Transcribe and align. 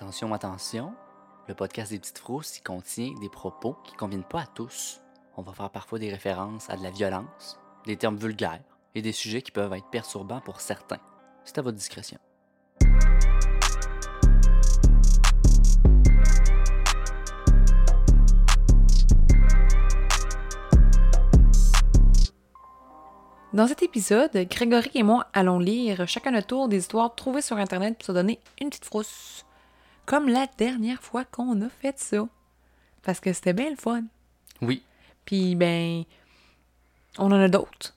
Attention, 0.00 0.32
attention, 0.32 0.94
le 1.48 1.54
podcast 1.56 1.90
des 1.90 1.98
petites 1.98 2.20
frousses 2.20 2.60
contient 2.64 3.12
des 3.20 3.28
propos 3.28 3.76
qui 3.82 3.94
ne 3.94 3.96
conviennent 3.96 4.22
pas 4.22 4.42
à 4.42 4.46
tous. 4.46 5.00
On 5.36 5.42
va 5.42 5.52
faire 5.52 5.70
parfois 5.70 5.98
des 5.98 6.08
références 6.08 6.70
à 6.70 6.76
de 6.76 6.84
la 6.84 6.92
violence, 6.92 7.58
des 7.84 7.96
termes 7.96 8.16
vulgaires 8.16 8.60
et 8.94 9.02
des 9.02 9.10
sujets 9.10 9.42
qui 9.42 9.50
peuvent 9.50 9.72
être 9.72 9.90
perturbants 9.90 10.40
pour 10.40 10.60
certains. 10.60 11.00
C'est 11.44 11.58
à 11.58 11.62
votre 11.62 11.76
discrétion. 11.76 12.16
Dans 23.52 23.66
cet 23.66 23.82
épisode, 23.82 24.30
Grégory 24.48 24.90
et 24.94 25.02
moi 25.02 25.26
allons 25.32 25.58
lire 25.58 26.06
chacun 26.06 26.30
notre 26.30 26.46
tour 26.46 26.68
des 26.68 26.78
histoires 26.78 27.16
trouvées 27.16 27.42
sur 27.42 27.56
Internet 27.56 27.96
pour 27.98 28.06
se 28.06 28.12
donner 28.12 28.38
une 28.60 28.68
petite 28.70 28.84
frousse. 28.84 29.44
Comme 30.08 30.28
la 30.30 30.46
dernière 30.56 31.02
fois 31.02 31.24
qu'on 31.24 31.60
a 31.60 31.68
fait 31.68 31.98
ça. 31.98 32.26
Parce 33.02 33.20
que 33.20 33.32
c'était 33.32 33.52
bien 33.52 33.68
le 33.70 33.76
fun. 33.76 34.02
Oui, 34.62 34.82
Puis, 35.26 35.54
ben, 35.54 36.04
on 37.18 37.26
en 37.26 37.40
a 37.40 37.48
d'autres 37.48 37.94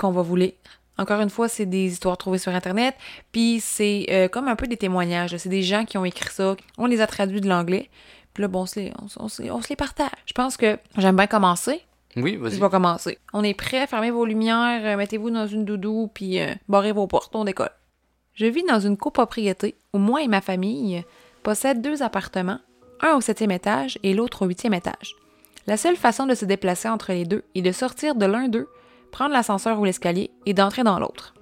qu'on 0.00 0.10
va 0.10 0.22
vous 0.22 0.34
lire. 0.36 0.52
Encore 0.98 1.20
une 1.20 1.30
fois, 1.30 1.48
c'est 1.48 1.64
des 1.66 1.92
histoires 1.92 2.18
trouvées 2.18 2.38
sur 2.38 2.52
Internet. 2.52 2.96
Puis, 3.30 3.60
c'est 3.60 4.06
euh, 4.10 4.26
comme 4.28 4.48
un 4.48 4.56
peu 4.56 4.66
des 4.66 4.76
témoignages. 4.76 5.36
C'est 5.36 5.48
des 5.48 5.62
gens 5.62 5.84
qui 5.84 5.96
ont 5.96 6.04
écrit 6.04 6.28
ça. 6.32 6.56
On 6.76 6.86
les 6.86 7.00
a 7.00 7.06
traduits 7.06 7.40
de 7.40 7.48
l'anglais. 7.48 7.88
Puis 8.34 8.42
là, 8.42 8.48
bon, 8.48 8.62
on 8.62 8.66
se 8.66 8.80
les, 8.80 8.92
on 9.00 9.06
se- 9.08 9.18
on 9.20 9.28
se 9.28 9.42
les- 9.42 9.50
on 9.52 9.60
se 9.62 9.68
les 9.68 9.76
partage. 9.76 10.10
Je 10.26 10.32
pense 10.32 10.56
que 10.56 10.76
j'aime 10.96 11.14
bien 11.16 11.28
commencer. 11.28 11.82
oui, 12.16 12.34
Je 12.34 12.38
vas-y. 12.40 12.58
vais 12.60 12.68
commencer. 12.68 13.18
On 13.32 13.44
est 13.44 13.54
prêt, 13.54 13.86
fermez 13.86 14.10
vos 14.10 14.24
lumières, 14.26 14.80
euh, 14.84 14.96
mettez-vous 14.96 15.30
dans 15.30 15.46
une 15.46 15.64
doudou, 15.64 16.10
puis 16.12 16.40
euh, 16.40 16.52
barrez 16.68 16.90
vos 16.92 17.06
portes, 17.06 17.34
on 17.36 17.44
décolle. 17.44 17.70
Je 18.34 18.46
vis 18.46 18.64
dans 18.64 18.80
une 18.80 18.96
copropriété 18.96 19.76
où 19.92 19.98
moi 19.98 20.22
et 20.22 20.28
ma 20.28 20.40
famille 20.40 21.04
possèdent 21.48 21.80
deux 21.80 22.02
appartements, 22.02 22.58
un 23.00 23.14
au 23.14 23.22
septième 23.22 23.52
étage 23.52 23.98
et 24.02 24.12
l'autre 24.12 24.42
au 24.42 24.46
huitième 24.46 24.74
étage. 24.74 25.16
La 25.66 25.78
seule 25.78 25.96
façon 25.96 26.26
de 26.26 26.34
se 26.34 26.44
déplacer 26.44 26.90
entre 26.90 27.10
les 27.14 27.24
deux 27.24 27.42
est 27.54 27.62
de 27.62 27.72
sortir 27.72 28.16
de 28.16 28.26
l'un 28.26 28.48
d'eux, 28.48 28.68
prendre 29.12 29.32
l'ascenseur 29.32 29.80
ou 29.80 29.86
l'escalier 29.86 30.30
et 30.44 30.52
d'entrer 30.52 30.82
dans 30.82 30.98
l'autre. 30.98 31.32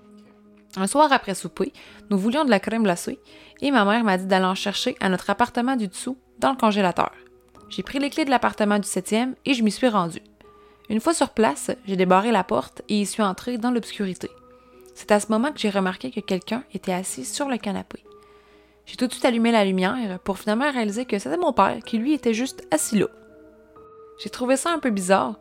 Un 0.76 0.86
soir 0.86 1.12
après 1.12 1.34
souper, 1.34 1.72
nous 2.08 2.18
voulions 2.18 2.44
de 2.44 2.50
la 2.50 2.60
crème 2.60 2.84
glacée 2.84 3.18
et 3.60 3.72
ma 3.72 3.84
mère 3.84 4.04
m'a 4.04 4.16
dit 4.16 4.26
d'aller 4.26 4.44
en 4.44 4.54
chercher 4.54 4.94
à 5.00 5.08
notre 5.08 5.28
appartement 5.28 5.74
du 5.74 5.88
dessous 5.88 6.16
dans 6.38 6.52
le 6.52 6.56
congélateur. 6.56 7.10
J'ai 7.68 7.82
pris 7.82 7.98
les 7.98 8.08
clés 8.08 8.24
de 8.24 8.30
l'appartement 8.30 8.78
du 8.78 8.86
septième 8.86 9.34
et 9.44 9.54
je 9.54 9.64
m'y 9.64 9.72
suis 9.72 9.88
rendue. 9.88 10.22
Une 10.88 11.00
fois 11.00 11.14
sur 11.14 11.30
place, 11.30 11.72
j'ai 11.84 11.96
débarré 11.96 12.30
la 12.30 12.44
porte 12.44 12.82
et 12.88 13.00
y 13.00 13.06
suis 13.06 13.24
entrée 13.24 13.58
dans 13.58 13.72
l'obscurité. 13.72 14.30
C'est 14.94 15.10
à 15.10 15.18
ce 15.18 15.32
moment 15.32 15.50
que 15.50 15.58
j'ai 15.58 15.68
remarqué 15.68 16.12
que 16.12 16.20
quelqu'un 16.20 16.62
était 16.72 16.92
assis 16.92 17.24
sur 17.24 17.48
le 17.48 17.58
canapé. 17.58 18.05
J'ai 18.86 18.96
tout 18.96 19.06
de 19.08 19.12
suite 19.12 19.24
allumé 19.24 19.50
la 19.50 19.64
lumière 19.64 20.18
pour 20.20 20.38
finalement 20.38 20.70
réaliser 20.70 21.04
que 21.04 21.18
c'était 21.18 21.36
mon 21.36 21.52
père 21.52 21.80
qui 21.84 21.98
lui 21.98 22.14
était 22.14 22.34
juste 22.34 22.66
assis 22.70 22.98
là. 22.98 23.06
J'ai 24.18 24.30
trouvé 24.30 24.56
ça 24.56 24.72
un 24.72 24.78
peu 24.78 24.90
bizarre, 24.90 25.34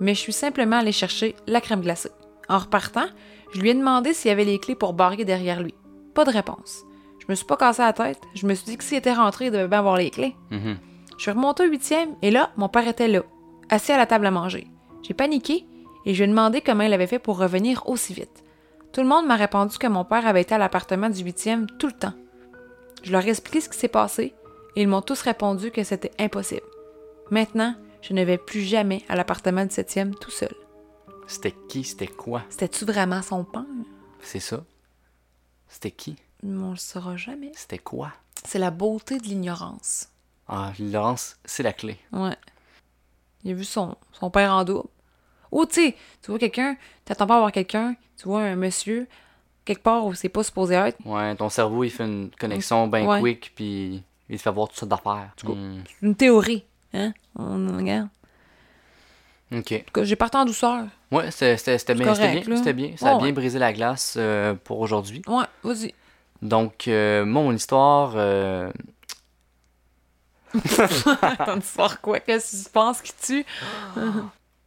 mais 0.00 0.14
je 0.14 0.20
suis 0.20 0.32
simplement 0.32 0.78
allée 0.78 0.92
chercher 0.92 1.36
la 1.46 1.60
crème 1.60 1.82
glacée. 1.82 2.10
En 2.48 2.58
repartant, 2.58 3.06
je 3.52 3.60
lui 3.60 3.70
ai 3.70 3.74
demandé 3.74 4.14
s'il 4.14 4.30
y 4.30 4.32
avait 4.32 4.44
les 4.44 4.58
clés 4.58 4.74
pour 4.74 4.94
barrer 4.94 5.24
derrière 5.24 5.62
lui. 5.62 5.74
Pas 6.14 6.24
de 6.24 6.32
réponse. 6.32 6.82
Je 7.20 7.26
me 7.28 7.34
suis 7.34 7.44
pas 7.44 7.58
cassé 7.58 7.82
la 7.82 7.92
tête, 7.92 8.20
je 8.34 8.46
me 8.46 8.54
suis 8.54 8.64
dit 8.64 8.78
que 8.78 8.84
s'il 8.84 8.96
était 8.96 9.12
rentré, 9.12 9.46
il 9.46 9.50
devait 9.50 9.68
bien 9.68 9.80
avoir 9.80 9.98
les 9.98 10.10
clés. 10.10 10.34
Mhm. 10.50 10.78
Je 11.18 11.22
suis 11.22 11.30
remontée 11.30 11.64
au 11.64 11.70
huitième 11.70 12.14
et 12.22 12.30
là, 12.30 12.50
mon 12.56 12.68
père 12.68 12.88
était 12.88 13.08
là, 13.08 13.22
assis 13.68 13.92
à 13.92 13.98
la 13.98 14.06
table 14.06 14.26
à 14.26 14.30
manger. 14.30 14.66
J'ai 15.02 15.14
paniqué 15.14 15.66
et 16.06 16.14
je 16.14 16.24
lui 16.24 16.30
ai 16.30 16.32
demandé 16.32 16.62
comment 16.62 16.84
il 16.84 16.92
avait 16.92 17.06
fait 17.06 17.18
pour 17.18 17.38
revenir 17.38 17.82
aussi 17.86 18.14
vite. 18.14 18.44
Tout 18.92 19.02
le 19.02 19.08
monde 19.08 19.26
m'a 19.26 19.36
répondu 19.36 19.76
que 19.76 19.86
mon 19.86 20.04
père 20.04 20.26
avait 20.26 20.40
été 20.40 20.54
à 20.54 20.58
l'appartement 20.58 21.10
du 21.10 21.22
huitième 21.22 21.66
tout 21.78 21.88
le 21.88 21.92
temps. 21.92 22.14
Je 23.02 23.12
leur 23.12 23.24
ai 23.24 23.30
expliqué 23.30 23.60
ce 23.60 23.68
qui 23.68 23.78
s'est 23.78 23.88
passé 23.88 24.34
et 24.76 24.82
ils 24.82 24.88
m'ont 24.88 25.02
tous 25.02 25.22
répondu 25.22 25.70
que 25.70 25.84
c'était 25.84 26.12
impossible. 26.18 26.66
Maintenant, 27.30 27.74
je 28.02 28.12
ne 28.12 28.22
vais 28.22 28.38
plus 28.38 28.62
jamais 28.62 29.04
à 29.08 29.16
l'appartement 29.16 29.64
du 29.64 29.74
septième 29.74 30.14
tout 30.14 30.30
seul. 30.30 30.54
C'était 31.26 31.54
qui, 31.68 31.84
c'était 31.84 32.06
quoi? 32.06 32.42
C'était-tu 32.48 32.84
vraiment 32.84 33.22
son 33.22 33.44
père? 33.44 33.64
C'est 34.20 34.40
ça? 34.40 34.64
C'était 35.68 35.90
qui? 35.90 36.16
On 36.42 36.70
le 36.70 36.76
saura 36.76 37.16
jamais. 37.16 37.52
C'était 37.54 37.78
quoi? 37.78 38.12
C'est 38.44 38.58
la 38.58 38.70
beauté 38.70 39.18
de 39.18 39.24
l'ignorance. 39.24 40.08
Ah, 40.46 40.72
Laurence, 40.78 41.36
c'est 41.44 41.62
la 41.62 41.72
clé. 41.72 41.98
Ouais. 42.12 42.36
Il 43.44 43.52
a 43.52 43.54
vu 43.54 43.64
son, 43.64 43.96
son 44.12 44.30
père 44.30 44.52
en 44.52 44.64
double. 44.64 44.88
Ou, 45.52 45.66
tu 45.66 45.74
sais, 45.74 45.96
tu 46.22 46.30
vois 46.30 46.38
quelqu'un, 46.38 46.76
t'attends 47.04 47.26
pas 47.26 47.36
à 47.36 47.40
voir 47.40 47.52
quelqu'un, 47.52 47.94
tu 48.16 48.24
vois 48.24 48.42
un 48.42 48.56
monsieur, 48.56 49.06
quelque 49.68 49.82
part 49.82 50.06
où 50.06 50.14
c'est 50.14 50.28
pas 50.30 50.42
supposé 50.42 50.74
être. 50.74 50.98
Ouais, 51.04 51.34
ton 51.36 51.48
cerveau, 51.50 51.84
il 51.84 51.90
fait 51.90 52.04
une 52.04 52.30
connexion 52.40 52.88
bien 52.88 53.06
Ouais. 53.06 53.20
quick, 53.20 53.52
puis 53.54 54.02
il 54.30 54.36
te 54.38 54.42
fait 54.42 54.50
voir 54.50 54.68
toutes 54.68 54.78
sortes 54.78 54.90
d'affaires. 54.90 55.30
C'est 55.36 55.46
une 56.02 56.14
théorie. 56.14 56.64
Hein? 56.94 57.12
On 57.38 57.76
regarde. 57.76 58.08
Ok. 59.52 59.72
En 59.72 59.78
tout 59.78 59.92
cas, 59.92 60.04
j'ai 60.04 60.16
parti 60.16 60.36
en 60.38 60.44
douceur. 60.46 60.86
Ouais, 61.10 61.30
c'était 61.30 61.94
bien, 61.94 62.14
c'était 62.14 62.72
bien. 62.72 62.96
Ça 62.96 63.12
a 63.12 63.16
bien 63.18 63.26
ouais. 63.26 63.32
brisé 63.32 63.58
la 63.58 63.72
glace 63.72 64.14
euh, 64.18 64.54
pour 64.64 64.80
aujourd'hui. 64.80 65.22
Ouais, 65.26 65.44
vas-y. 65.62 65.94
Donc, 66.40 66.88
euh, 66.88 67.24
mon 67.26 67.52
histoire, 67.52 68.12
euh, 68.16 68.70
Ton 71.46 71.58
histoire 71.58 72.00
quoi? 72.00 72.20
Qu'est-ce 72.20 72.58
que 72.62 72.64
tu 72.64 72.70
penses 72.72 73.02
qui 73.02 73.12
tue? 73.22 73.44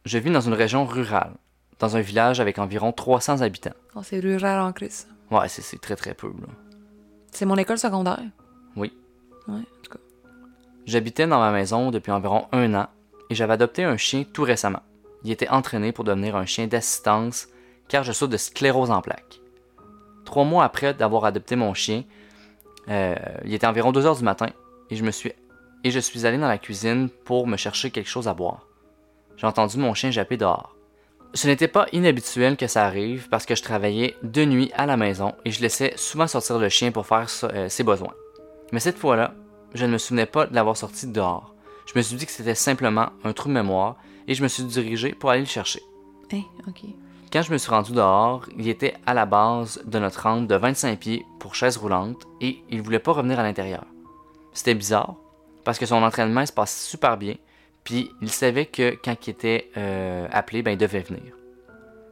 je 0.04 0.18
vis 0.18 0.30
dans 0.30 0.40
une 0.40 0.54
région 0.54 0.84
rurale, 0.84 1.32
dans 1.82 1.96
un 1.96 2.00
village 2.00 2.38
avec 2.38 2.60
environ 2.60 2.92
300 2.92 3.40
habitants. 3.40 3.74
Oh, 3.96 4.02
c'est 4.04 4.20
rural 4.20 4.60
en 4.60 4.72
crise. 4.72 5.08
Ouais, 5.32 5.48
c'est 5.48 5.80
très 5.80 5.96
très 5.96 6.14
peu. 6.14 6.32
C'est 7.32 7.44
mon 7.44 7.56
école 7.56 7.76
secondaire. 7.76 8.22
Oui. 8.76 8.92
Ouais, 9.48 9.54
en 9.56 9.82
tout 9.82 9.90
cas. 9.90 9.98
J'habitais 10.86 11.26
dans 11.26 11.40
ma 11.40 11.50
maison 11.50 11.90
depuis 11.90 12.12
environ 12.12 12.46
un 12.52 12.72
an 12.74 12.86
et 13.30 13.34
j'avais 13.34 13.54
adopté 13.54 13.82
un 13.82 13.96
chien 13.96 14.22
tout 14.32 14.44
récemment. 14.44 14.82
Il 15.24 15.32
était 15.32 15.48
entraîné 15.48 15.90
pour 15.90 16.04
devenir 16.04 16.36
un 16.36 16.46
chien 16.46 16.68
d'assistance 16.68 17.48
car 17.88 18.04
je 18.04 18.12
souffre 18.12 18.30
de 18.30 18.36
sclérose 18.36 18.92
en 18.92 19.02
plaques. 19.02 19.40
Trois 20.24 20.44
mois 20.44 20.62
après 20.62 20.94
d'avoir 20.94 21.24
adopté 21.24 21.56
mon 21.56 21.74
chien, 21.74 22.04
euh, 22.90 23.16
il 23.44 23.54
était 23.54 23.66
environ 23.66 23.90
2 23.90 24.06
heures 24.06 24.16
du 24.16 24.22
matin 24.24 24.50
et 24.88 24.94
je 24.94 25.02
me 25.02 25.10
suis 25.10 25.32
et 25.82 25.90
je 25.90 25.98
suis 25.98 26.26
allé 26.26 26.38
dans 26.38 26.46
la 26.46 26.58
cuisine 26.58 27.08
pour 27.24 27.48
me 27.48 27.56
chercher 27.56 27.90
quelque 27.90 28.08
chose 28.08 28.28
à 28.28 28.34
boire. 28.34 28.68
J'ai 29.36 29.48
entendu 29.48 29.78
mon 29.78 29.94
chien 29.94 30.12
japper 30.12 30.36
dehors. 30.36 30.76
Ce 31.34 31.46
n'était 31.46 31.68
pas 31.68 31.86
inhabituel 31.92 32.58
que 32.58 32.66
ça 32.66 32.84
arrive 32.84 33.28
parce 33.30 33.46
que 33.46 33.54
je 33.54 33.62
travaillais 33.62 34.16
de 34.22 34.44
nuit 34.44 34.70
à 34.74 34.84
la 34.84 34.98
maison 34.98 35.34
et 35.46 35.50
je 35.50 35.62
laissais 35.62 35.94
souvent 35.96 36.26
sortir 36.26 36.58
le 36.58 36.68
chien 36.68 36.92
pour 36.92 37.06
faire 37.06 37.26
euh, 37.44 37.70
ses 37.70 37.84
besoins. 37.84 38.12
Mais 38.70 38.80
cette 38.80 38.98
fois-là, 38.98 39.34
je 39.74 39.86
ne 39.86 39.92
me 39.92 39.98
souvenais 39.98 40.26
pas 40.26 40.46
de 40.46 40.54
l'avoir 40.54 40.76
sorti 40.76 41.06
dehors. 41.06 41.54
Je 41.86 41.92
me 41.96 42.02
suis 42.02 42.16
dit 42.16 42.26
que 42.26 42.32
c'était 42.32 42.54
simplement 42.54 43.10
un 43.24 43.32
trou 43.32 43.48
de 43.48 43.54
mémoire 43.54 43.96
et 44.28 44.34
je 44.34 44.42
me 44.42 44.48
suis 44.48 44.62
dirigé 44.64 45.12
pour 45.12 45.30
aller 45.30 45.40
le 45.40 45.46
chercher. 45.46 45.82
Ok. 46.66 46.82
Quand 47.32 47.42
je 47.42 47.52
me 47.52 47.58
suis 47.58 47.70
rendu 47.70 47.92
dehors, 47.92 48.46
il 48.58 48.68
était 48.68 48.94
à 49.06 49.14
la 49.14 49.24
base 49.24 49.82
de 49.86 49.98
notre 49.98 50.22
rampe 50.22 50.46
de 50.46 50.54
25 50.54 50.98
pieds 50.98 51.24
pour 51.40 51.54
chaise 51.54 51.78
roulante 51.78 52.26
et 52.40 52.62
il 52.70 52.82
voulait 52.82 52.98
pas 52.98 53.12
revenir 53.12 53.38
à 53.38 53.42
l'intérieur. 53.42 53.86
C'était 54.52 54.74
bizarre 54.74 55.16
parce 55.64 55.78
que 55.78 55.86
son 55.86 56.02
entraînement 56.02 56.44
se 56.44 56.52
passe 56.52 56.86
super 56.86 57.16
bien, 57.16 57.36
puis 57.84 58.10
il 58.20 58.30
savait 58.30 58.66
que 58.66 58.96
quand 59.04 59.26
il 59.26 59.30
était 59.30 59.70
euh, 59.76 60.26
appelé, 60.30 60.62
ben, 60.62 60.72
il 60.72 60.78
devait 60.78 61.00
venir. 61.00 61.34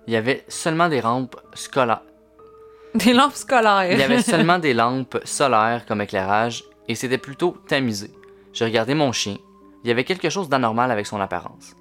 Il 0.06 0.12
y 0.12 0.16
avait 0.16 0.44
seulement 0.48 0.88
des 0.88 1.00
rampes 1.00 1.36
scolaires. 1.54 2.02
Des 2.94 3.12
lampes 3.12 3.34
scolaires. 3.34 3.92
Il 3.92 3.98
y 3.98 4.02
avait 4.02 4.22
seulement 4.22 4.58
des 4.58 4.74
lampes 4.74 5.18
solaires 5.24 5.86
comme 5.86 6.00
éclairage 6.00 6.64
et 6.88 6.94
c'était 6.94 7.18
plutôt 7.18 7.56
tamisé. 7.68 8.10
J'ai 8.52 8.64
regardé 8.64 8.94
mon 8.94 9.12
chien. 9.12 9.36
Il 9.84 9.88
y 9.88 9.90
avait 9.92 10.04
quelque 10.04 10.28
chose 10.28 10.48
d'anormal 10.48 10.90
avec 10.90 11.06
son 11.06 11.20
apparence. 11.20 11.76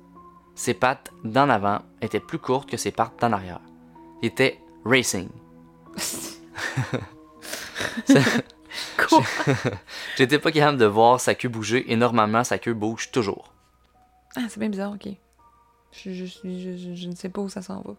Ses 0.56 0.74
pattes 0.74 1.12
d'en 1.24 1.50
avant 1.50 1.80
étaient 2.02 2.20
plus 2.20 2.38
courtes 2.38 2.70
que 2.70 2.78
ses 2.78 2.92
pattes 2.92 3.20
d'en 3.20 3.32
arrière. 3.32 3.62
Il 4.22 4.28
était 4.28 4.60
racing. 4.86 5.30
J'étais 10.18 10.40
pas 10.40 10.52
capable 10.52 10.78
de 10.78 10.86
voir 10.86 11.20
sa 11.20 11.36
queue 11.36 11.50
bouger 11.50 11.92
et 11.92 11.96
normalement 11.96 12.44
sa 12.44 12.58
queue 12.58 12.74
bouge 12.74 13.12
toujours. 13.12 13.54
Ah, 14.36 14.42
c'est 14.50 14.60
bien 14.60 14.70
bizarre, 14.70 14.92
ok. 14.94 15.08
Je, 15.92 16.12
je, 16.14 16.26
suis- 16.26 16.62
je, 16.62 16.78
je- 16.78 16.94
je 16.96 17.08
ne 17.08 17.16
sais 17.16 17.30
pas 17.30 17.42
où 17.42 17.50
ça 17.50 17.62
s'en 17.62 17.82
va. 17.82 17.96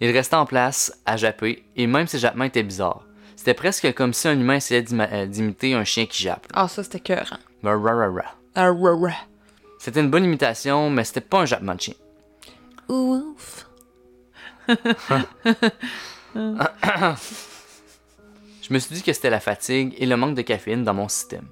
Il 0.00 0.10
restait 0.10 0.34
en 0.36 0.46
place 0.46 0.92
à 1.06 1.16
japper 1.16 1.64
et 1.76 1.86
même 1.86 2.06
ses 2.08 2.18
jappements 2.18 2.44
étaient 2.44 2.62
bizarres. 2.64 3.04
C'était 3.36 3.54
presque 3.54 3.92
comme 3.94 4.12
si 4.12 4.26
un 4.28 4.38
humain 4.38 4.56
essayait 4.56 4.84
euh, 4.92 5.26
d'imiter 5.26 5.74
un 5.74 5.84
chien 5.84 6.06
qui 6.06 6.22
jappe. 6.22 6.46
Ah, 6.54 6.66
ça, 6.68 6.82
c'était 6.82 7.00
cœur. 7.00 7.26
Ra. 7.28 7.38
Ah. 8.54 8.70
C'était 9.78 10.00
une 10.00 10.10
bonne 10.10 10.24
imitation, 10.24 10.90
mais 10.90 11.04
c'était 11.04 11.20
pas 11.20 11.40
un 11.40 11.46
jappement 11.46 11.74
de 11.74 11.80
chien. 11.80 11.94
Ouf. 12.88 13.68
Je 18.62 18.72
me 18.72 18.78
suis 18.78 18.94
dit 18.94 19.02
que 19.02 19.12
c'était 19.12 19.30
la 19.30 19.40
fatigue 19.40 19.94
et 19.98 20.06
le 20.06 20.16
manque 20.16 20.34
de 20.36 20.42
caféine 20.42 20.84
dans 20.84 20.94
mon 20.94 21.08
système. 21.08 21.46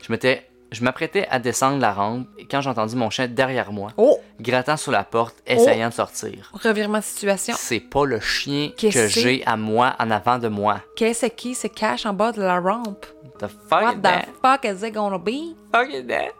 Je 0.00 0.12
m'étais, 0.12 0.48
je 0.72 0.82
m'apprêtais 0.82 1.26
à 1.30 1.38
descendre 1.38 1.78
la 1.80 1.92
rampe 1.92 2.26
quand 2.50 2.60
j'ai 2.60 2.70
entendu 2.70 2.96
mon 2.96 3.10
chien 3.10 3.28
derrière 3.28 3.72
moi, 3.72 3.90
Oh! 3.96 4.18
grattant 4.40 4.76
sur 4.76 4.90
la 4.92 5.04
porte, 5.04 5.36
essayant 5.46 5.88
de 5.90 5.94
sortir. 5.94 6.50
Revirement 6.52 6.98
de 6.98 7.04
situation. 7.04 7.54
C'est 7.58 7.80
pas 7.80 8.04
le 8.04 8.18
chien 8.20 8.70
que 8.76 9.06
j'ai 9.08 9.44
à 9.46 9.56
moi 9.56 9.94
en 9.98 10.10
avant 10.10 10.38
de 10.38 10.48
moi. 10.48 10.80
Qu'est-ce 10.96 11.26
qui 11.26 11.54
se 11.54 11.66
cache 11.68 12.06
en 12.06 12.12
bas 12.12 12.32
de 12.32 12.42
la 12.42 12.58
rampe? 12.60 13.06
The 13.38 13.46
fuck 13.48 13.82
What 13.82 13.92
is 13.92 13.96
the 13.96 14.02
that? 14.02 14.24
fuck 14.42 14.64
is 14.64 14.82
it 14.86 14.92
gonna 14.94 15.18
be? 15.18 15.54
Fuck 15.72 15.88
is 15.92 16.06
that? 16.06 16.32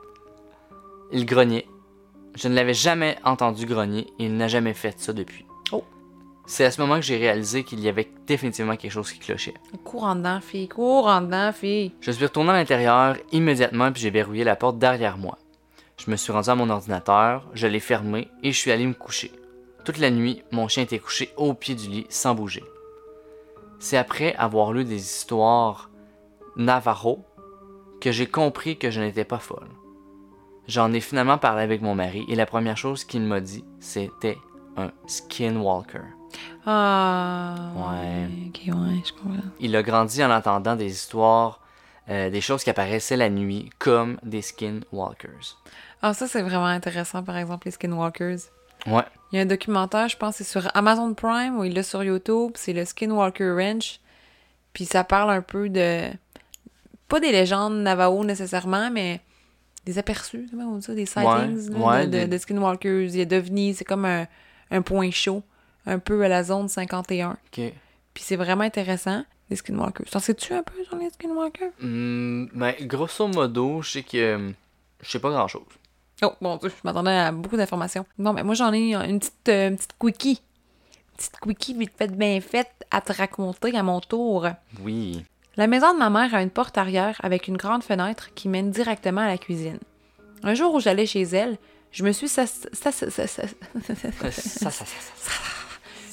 Il 1.12 1.26
grognait. 1.26 1.66
Je 2.34 2.48
ne 2.48 2.54
l'avais 2.54 2.74
jamais 2.74 3.16
entendu 3.24 3.66
grogner 3.66 4.06
et 4.18 4.24
il 4.24 4.36
n'a 4.36 4.48
jamais 4.48 4.72
fait 4.72 4.98
ça 4.98 5.12
depuis. 5.12 5.44
C'est 6.46 6.64
à 6.64 6.70
ce 6.70 6.80
moment 6.80 6.96
que 6.96 7.02
j'ai 7.02 7.16
réalisé 7.16 7.62
qu'il 7.62 7.80
y 7.80 7.88
avait 7.88 8.10
définitivement 8.26 8.76
quelque 8.76 8.92
chose 8.92 9.12
qui 9.12 9.20
clochait. 9.20 9.54
Cours 9.84 10.04
en 10.04 10.16
dedans, 10.16 10.40
fille. 10.40 10.68
Cours 10.68 11.06
en 11.06 11.20
dedans, 11.20 11.52
fille. 11.52 11.92
Je 12.00 12.10
suis 12.10 12.24
retourné 12.24 12.50
à 12.50 12.54
l'intérieur 12.54 13.16
immédiatement 13.30 13.92
puis 13.92 14.02
j'ai 14.02 14.10
verrouillé 14.10 14.44
la 14.44 14.56
porte 14.56 14.78
derrière 14.78 15.18
moi. 15.18 15.38
Je 16.04 16.10
me 16.10 16.16
suis 16.16 16.32
rendu 16.32 16.50
à 16.50 16.54
mon 16.54 16.68
ordinateur, 16.68 17.48
je 17.54 17.66
l'ai 17.66 17.80
fermé 17.80 18.28
et 18.42 18.50
je 18.50 18.58
suis 18.58 18.72
allé 18.72 18.86
me 18.86 18.94
coucher. 18.94 19.30
Toute 19.84 19.98
la 19.98 20.10
nuit, 20.10 20.42
mon 20.50 20.68
chien 20.68 20.82
était 20.82 20.98
couché 20.98 21.32
au 21.36 21.54
pied 21.54 21.74
du 21.74 21.88
lit 21.88 22.06
sans 22.08 22.34
bouger. 22.34 22.64
C'est 23.78 23.96
après 23.96 24.34
avoir 24.34 24.72
lu 24.72 24.84
des 24.84 25.00
histoires 25.00 25.90
Navarro 26.56 27.24
que 28.00 28.10
j'ai 28.10 28.26
compris 28.26 28.78
que 28.78 28.90
je 28.90 29.00
n'étais 29.00 29.24
pas 29.24 29.38
folle. 29.38 29.68
J'en 30.66 30.92
ai 30.92 31.00
finalement 31.00 31.38
parlé 31.38 31.62
avec 31.62 31.82
mon 31.82 31.94
mari 31.94 32.24
et 32.28 32.34
la 32.34 32.46
première 32.46 32.76
chose 32.76 33.04
qu'il 33.04 33.22
m'a 33.22 33.40
dit, 33.40 33.64
c'était 33.80 34.38
un 34.76 34.90
skinwalker. 35.06 36.02
Ah. 36.66 37.54
Ouais. 37.76 38.28
Ok, 38.48 38.60
ouais, 38.66 39.00
je 39.04 39.12
comprends. 39.12 39.40
Il 39.60 39.74
a 39.76 39.82
grandi 39.82 40.22
en 40.24 40.30
entendant 40.30 40.76
des 40.76 40.90
histoires, 40.90 41.60
euh, 42.08 42.30
des 42.30 42.40
choses 42.40 42.62
qui 42.64 42.70
apparaissaient 42.70 43.16
la 43.16 43.30
nuit, 43.30 43.70
comme 43.78 44.18
des 44.22 44.42
skinwalkers. 44.42 45.58
Ah, 46.02 46.14
ça, 46.14 46.26
c'est 46.26 46.42
vraiment 46.42 46.66
intéressant, 46.66 47.22
par 47.22 47.36
exemple, 47.36 47.66
les 47.66 47.70
Skinwalkers. 47.72 48.38
Ouais, 48.86 49.04
Il 49.30 49.36
y 49.36 49.38
a 49.38 49.42
un 49.42 49.46
documentaire, 49.46 50.08
je 50.08 50.16
pense, 50.16 50.36
c'est 50.36 50.44
sur 50.44 50.68
Amazon 50.74 51.14
Prime 51.14 51.56
ou 51.58 51.64
il 51.64 51.74
l'a 51.74 51.84
sur 51.84 52.02
YouTube. 52.02 52.52
C'est 52.56 52.72
le 52.72 52.84
Skinwalker 52.84 53.52
Ranch. 53.52 54.00
Puis 54.72 54.84
ça 54.84 55.04
parle 55.04 55.30
un 55.30 55.42
peu 55.42 55.68
de. 55.68 56.08
Pas 57.06 57.20
des 57.20 57.30
légendes 57.30 57.74
Navajo 57.74 58.24
nécessairement, 58.24 58.90
mais 58.90 59.20
des 59.84 59.98
aperçus, 59.98 60.48
comment 60.50 60.72
on 60.72 60.76
dit 60.78 60.84
ça, 60.86 60.94
des 60.94 61.06
sightings 61.06 61.70
là, 61.70 61.78
ouais, 61.78 62.06
de, 62.06 62.10
de- 62.12 62.18
des- 62.18 62.26
de 62.26 62.38
Skinwalkers. 62.38 63.02
Il 63.10 63.16
y 63.16 63.20
a 63.20 63.24
d'ovnis, 63.24 63.74
c'est 63.74 63.84
comme 63.84 64.04
un, 64.06 64.26
un 64.72 64.82
point 64.82 65.10
chaud, 65.12 65.42
un 65.86 65.98
peu 65.98 66.22
à 66.24 66.28
la 66.28 66.42
zone 66.44 66.68
51. 66.68 67.30
ok. 67.32 67.72
Puis 68.14 68.24
c'est 68.24 68.36
vraiment 68.36 68.64
intéressant, 68.64 69.24
les 69.50 69.56
Skinwalkers. 69.56 70.06
T'en 70.10 70.18
sais-tu 70.18 70.52
un 70.52 70.62
peu 70.62 70.84
sur 70.84 70.96
les 70.96 71.08
Skinwalkers? 71.10 71.70
Hmm, 71.80 72.46
ben, 72.54 72.74
grosso 72.82 73.26
modo, 73.28 73.80
je 73.82 73.90
sais 73.90 74.02
que. 74.02 74.16
euh, 74.16 74.50
Je 75.02 75.10
sais 75.10 75.18
pas 75.18 75.30
grand 75.30 75.48
chose. 75.48 75.62
Oh, 76.22 76.32
bon 76.40 76.56
Dieu, 76.58 76.68
je 76.68 76.74
m'attendais 76.84 77.10
à 77.10 77.32
beaucoup 77.32 77.56
d'informations. 77.56 78.04
Bon, 78.18 78.32
ben 78.34 78.44
moi, 78.44 78.54
j'en 78.54 78.72
ai 78.72 78.94
une 78.94 79.18
petite, 79.18 79.48
euh, 79.48 79.70
une 79.70 79.76
petite 79.76 79.94
quickie. 79.98 80.40
Une 81.10 81.16
petite 81.16 81.40
quickie 81.40 81.74
vite 81.74 81.92
faite, 81.98 82.16
bien 82.16 82.40
faite 82.40 82.70
à 82.90 83.00
te 83.00 83.12
raconter 83.12 83.76
à 83.76 83.82
mon 83.82 84.00
tour. 84.00 84.46
Oui. 84.82 85.24
La 85.56 85.66
maison 85.66 85.92
de 85.94 85.98
ma 85.98 86.10
mère 86.10 86.34
a 86.34 86.42
une 86.42 86.50
porte 86.50 86.78
arrière 86.78 87.18
avec 87.22 87.48
une 87.48 87.56
grande 87.56 87.82
fenêtre 87.82 88.32
qui 88.34 88.48
mène 88.48 88.70
directement 88.70 89.22
à 89.22 89.26
la 89.26 89.38
cuisine. 89.38 89.78
Un 90.44 90.54
jour 90.54 90.74
où 90.74 90.80
j'allais 90.80 91.06
chez 91.06 91.22
elle, 91.22 91.56
je 91.92 92.04
me 92.04 92.12
suis 92.12 92.28
ça, 92.28 92.46
ça, 92.46 92.92
ça. 92.92 93.02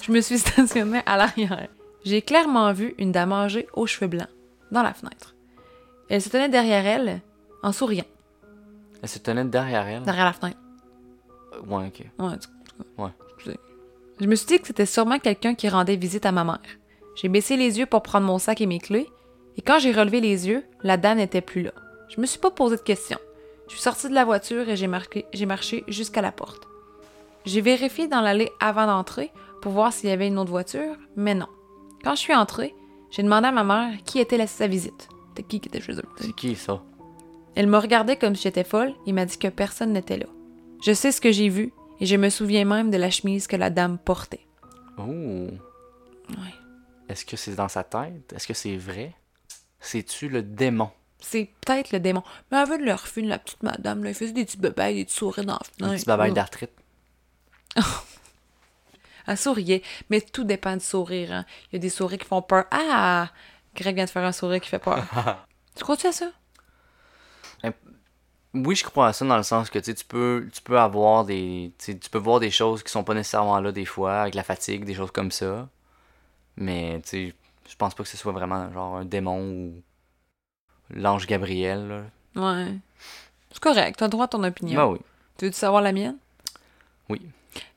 Je 0.09 0.13
me 0.13 0.21
suis 0.21 0.39
stationnée 0.45 1.01
à 1.05 1.17
l'arrière. 1.17 1.67
J'ai 2.03 2.21
clairement 2.21 2.73
vu 2.73 2.95
une 2.97 3.11
dame 3.11 3.31
âgée 3.31 3.67
aux 3.73 3.85
cheveux 3.85 4.07
blancs 4.07 4.27
dans 4.71 4.81
la 4.83 4.93
fenêtre. 4.93 5.35
Elle 6.09 6.21
se 6.21 6.29
tenait 6.29 6.49
derrière 6.49 6.85
elle 6.85 7.21
en 7.61 7.71
souriant, 7.71 8.05
Elle 9.03 9.09
se 9.09 9.19
tenait 9.19 9.45
derrière 9.45 9.85
elle? 9.87 10.03
derrière 10.03 10.25
la 10.25 10.33
fenêtre. 10.33 10.57
Ouais, 11.67 11.87
ok. 11.87 12.05
Ouais. 12.17 13.05
Ouais. 13.05 13.09
Je 14.19 14.25
me 14.25 14.35
suis 14.35 14.47
dit 14.47 14.59
que 14.59 14.67
c'était 14.67 14.85
sûrement 14.85 15.19
quelqu'un 15.19 15.55
qui 15.55 15.69
rendait 15.69 15.95
visite 15.95 16.25
à 16.25 16.31
ma 16.31 16.43
mère. 16.43 16.59
J'ai 17.15 17.29
baissé 17.29 17.55
les 17.55 17.79
yeux 17.79 17.85
pour 17.85 18.01
prendre 18.01 18.25
mon 18.27 18.37
sac 18.37 18.59
et 18.61 18.65
mes 18.65 18.79
clés, 18.79 19.07
et 19.57 19.61
quand 19.61 19.79
j'ai 19.79 19.91
relevé 19.93 20.19
les 20.19 20.47
yeux, 20.47 20.65
la 20.83 20.97
dame 20.97 21.17
n'était 21.19 21.41
plus 21.41 21.61
là. 21.63 21.71
Je 22.09 22.19
me 22.19 22.25
suis 22.25 22.39
pas 22.39 22.51
posé 22.51 22.75
de 22.75 22.81
questions. 22.81 23.19
Je 23.67 23.73
suis 23.73 23.81
sortie 23.81 24.09
de 24.09 24.13
la 24.15 24.25
voiture 24.25 24.67
et 24.67 24.75
j'ai 24.75 25.45
marché 25.45 25.83
jusqu'à 25.87 26.21
la 26.21 26.31
porte. 26.31 26.67
J'ai 27.45 27.61
vérifié 27.61 28.07
dans 28.07 28.21
l'allée 28.21 28.51
avant 28.59 28.87
d'entrer 28.87 29.31
pour 29.61 29.71
voir 29.73 29.91
s'il 29.93 30.09
y 30.09 30.13
avait 30.13 30.27
une 30.27 30.37
autre 30.37 30.51
voiture, 30.51 30.95
mais 31.15 31.35
non. 31.35 31.47
Quand 32.03 32.15
je 32.15 32.19
suis 32.21 32.33
entrée, 32.35 32.73
j'ai 33.11 33.23
demandé 33.23 33.47
à 33.47 33.51
ma 33.51 33.63
mère 33.63 33.97
qui 34.05 34.19
était 34.19 34.37
la- 34.37 34.47
sa 34.47 34.67
visite. 34.67 35.09
C'était 35.29 35.43
qui 35.43 35.59
qui 35.59 35.67
était 35.69 35.81
chez 35.81 35.93
eux? 35.93 36.03
C'est 36.19 36.33
qui 36.35 36.55
ça? 36.55 36.81
Elle 37.55 37.67
me 37.67 37.77
regardait 37.77 38.15
comme 38.17 38.35
si 38.35 38.43
j'étais 38.43 38.63
folle 38.63 38.93
et 39.05 39.11
m'a 39.13 39.25
dit 39.25 39.37
que 39.37 39.47
personne 39.47 39.91
n'était 39.93 40.17
là. 40.17 40.27
Je 40.83 40.93
sais 40.93 41.11
ce 41.11 41.19
que 41.19 41.31
j'ai 41.31 41.49
vu 41.49 41.73
et 41.99 42.05
je 42.05 42.15
me 42.15 42.29
souviens 42.29 42.63
même 42.65 42.89
de 42.91 42.97
la 42.97 43.09
chemise 43.11 43.47
que 43.47 43.55
la 43.57 43.69
dame 43.69 43.97
portait. 43.97 44.45
Oh. 44.97 45.01
Ouais. 45.09 46.53
Est-ce 47.09 47.25
que 47.25 47.35
c'est 47.35 47.55
dans 47.55 47.67
sa 47.67 47.83
tête? 47.83 48.31
Est-ce 48.35 48.47
que 48.47 48.53
c'est 48.53 48.77
vrai? 48.77 49.13
C'est-tu 49.79 50.29
le 50.29 50.41
démon? 50.43 50.89
C'est 51.19 51.49
peut-être 51.65 51.91
le 51.91 51.99
démon. 51.99 52.23
Mais 52.51 52.57
elle 52.57 52.63
avait 52.63 52.77
de 52.77 52.85
leur 52.85 53.07
fun, 53.07 53.23
la 53.23 53.39
petite 53.39 53.61
madame. 53.63 54.03
Là. 54.03 54.09
Elle 54.09 54.15
faisait 54.15 54.31
des 54.31 54.45
petits 54.45 54.57
bébés, 54.57 54.93
des 54.93 55.05
petits 55.05 55.15
sourires 55.15 55.43
dans 55.45 55.53
la 55.53 55.59
fenêtre. 55.59 55.95
petit 55.99 56.05
babaille 56.05 56.29
là. 56.29 56.35
d'arthrite? 56.35 56.71
Souriait, 59.35 59.81
mais 60.09 60.21
tout 60.21 60.43
dépend 60.43 60.73
du 60.75 60.83
sourire. 60.83 61.31
hein. 61.31 61.45
Il 61.71 61.75
y 61.75 61.77
a 61.77 61.79
des 61.79 61.89
sourires 61.89 62.19
qui 62.19 62.25
font 62.27 62.41
peur. 62.41 62.65
Ah! 62.71 63.29
Greg 63.75 63.95
vient 63.95 64.05
de 64.05 64.09
faire 64.09 64.23
un 64.25 64.31
sourire 64.31 64.59
qui 64.61 64.69
fait 64.69 64.79
peur. 64.79 65.03
tu 65.75 65.83
crois-tu 65.83 66.07
à 66.07 66.11
ça? 66.11 66.31
Oui, 68.53 68.75
je 68.75 68.83
crois 68.83 69.07
à 69.09 69.13
ça 69.13 69.25
dans 69.25 69.37
le 69.37 69.43
sens 69.43 69.69
que 69.69 69.77
tu 69.77 69.85
sais, 69.85 69.93
tu 69.93 70.05
peux, 70.05 70.49
tu 70.51 70.61
peux 70.63 70.79
avoir 70.79 71.23
des. 71.23 71.71
tu 71.77 71.95
peux 72.09 72.17
voir 72.17 72.39
des 72.39 72.49
choses 72.49 72.81
qui 72.81 72.91
sont 72.91 73.03
pas 73.03 73.13
nécessairement 73.13 73.59
là 73.59 73.71
des 73.71 73.85
fois, 73.85 74.21
avec 74.21 74.33
la 74.33 74.43
fatigue, 74.43 74.85
des 74.85 74.95
choses 74.95 75.11
comme 75.11 75.29
ça. 75.29 75.69
Mais 76.57 76.99
tu 77.03 77.09
sais, 77.09 77.33
je 77.69 77.75
pense 77.75 77.93
pas 77.93 78.01
que 78.01 78.09
ce 78.09 78.17
soit 78.17 78.31
vraiment 78.31 78.71
genre 78.73 78.95
un 78.97 79.05
démon 79.05 79.39
ou 79.51 79.83
l'ange 80.89 81.27
Gabriel. 81.27 82.09
Là. 82.35 82.41
Ouais. 82.41 82.73
C'est 83.51 83.61
correct, 83.61 83.97
t'as 83.99 84.07
droit 84.07 84.25
à 84.25 84.27
ton 84.29 84.43
opinion. 84.43 84.75
Ben 84.75 84.93
oui. 84.93 84.99
Tu 85.37 85.45
veux-tu 85.45 85.57
savoir 85.57 85.83
la 85.83 85.91
mienne? 85.91 86.17
Oui. 87.07 87.21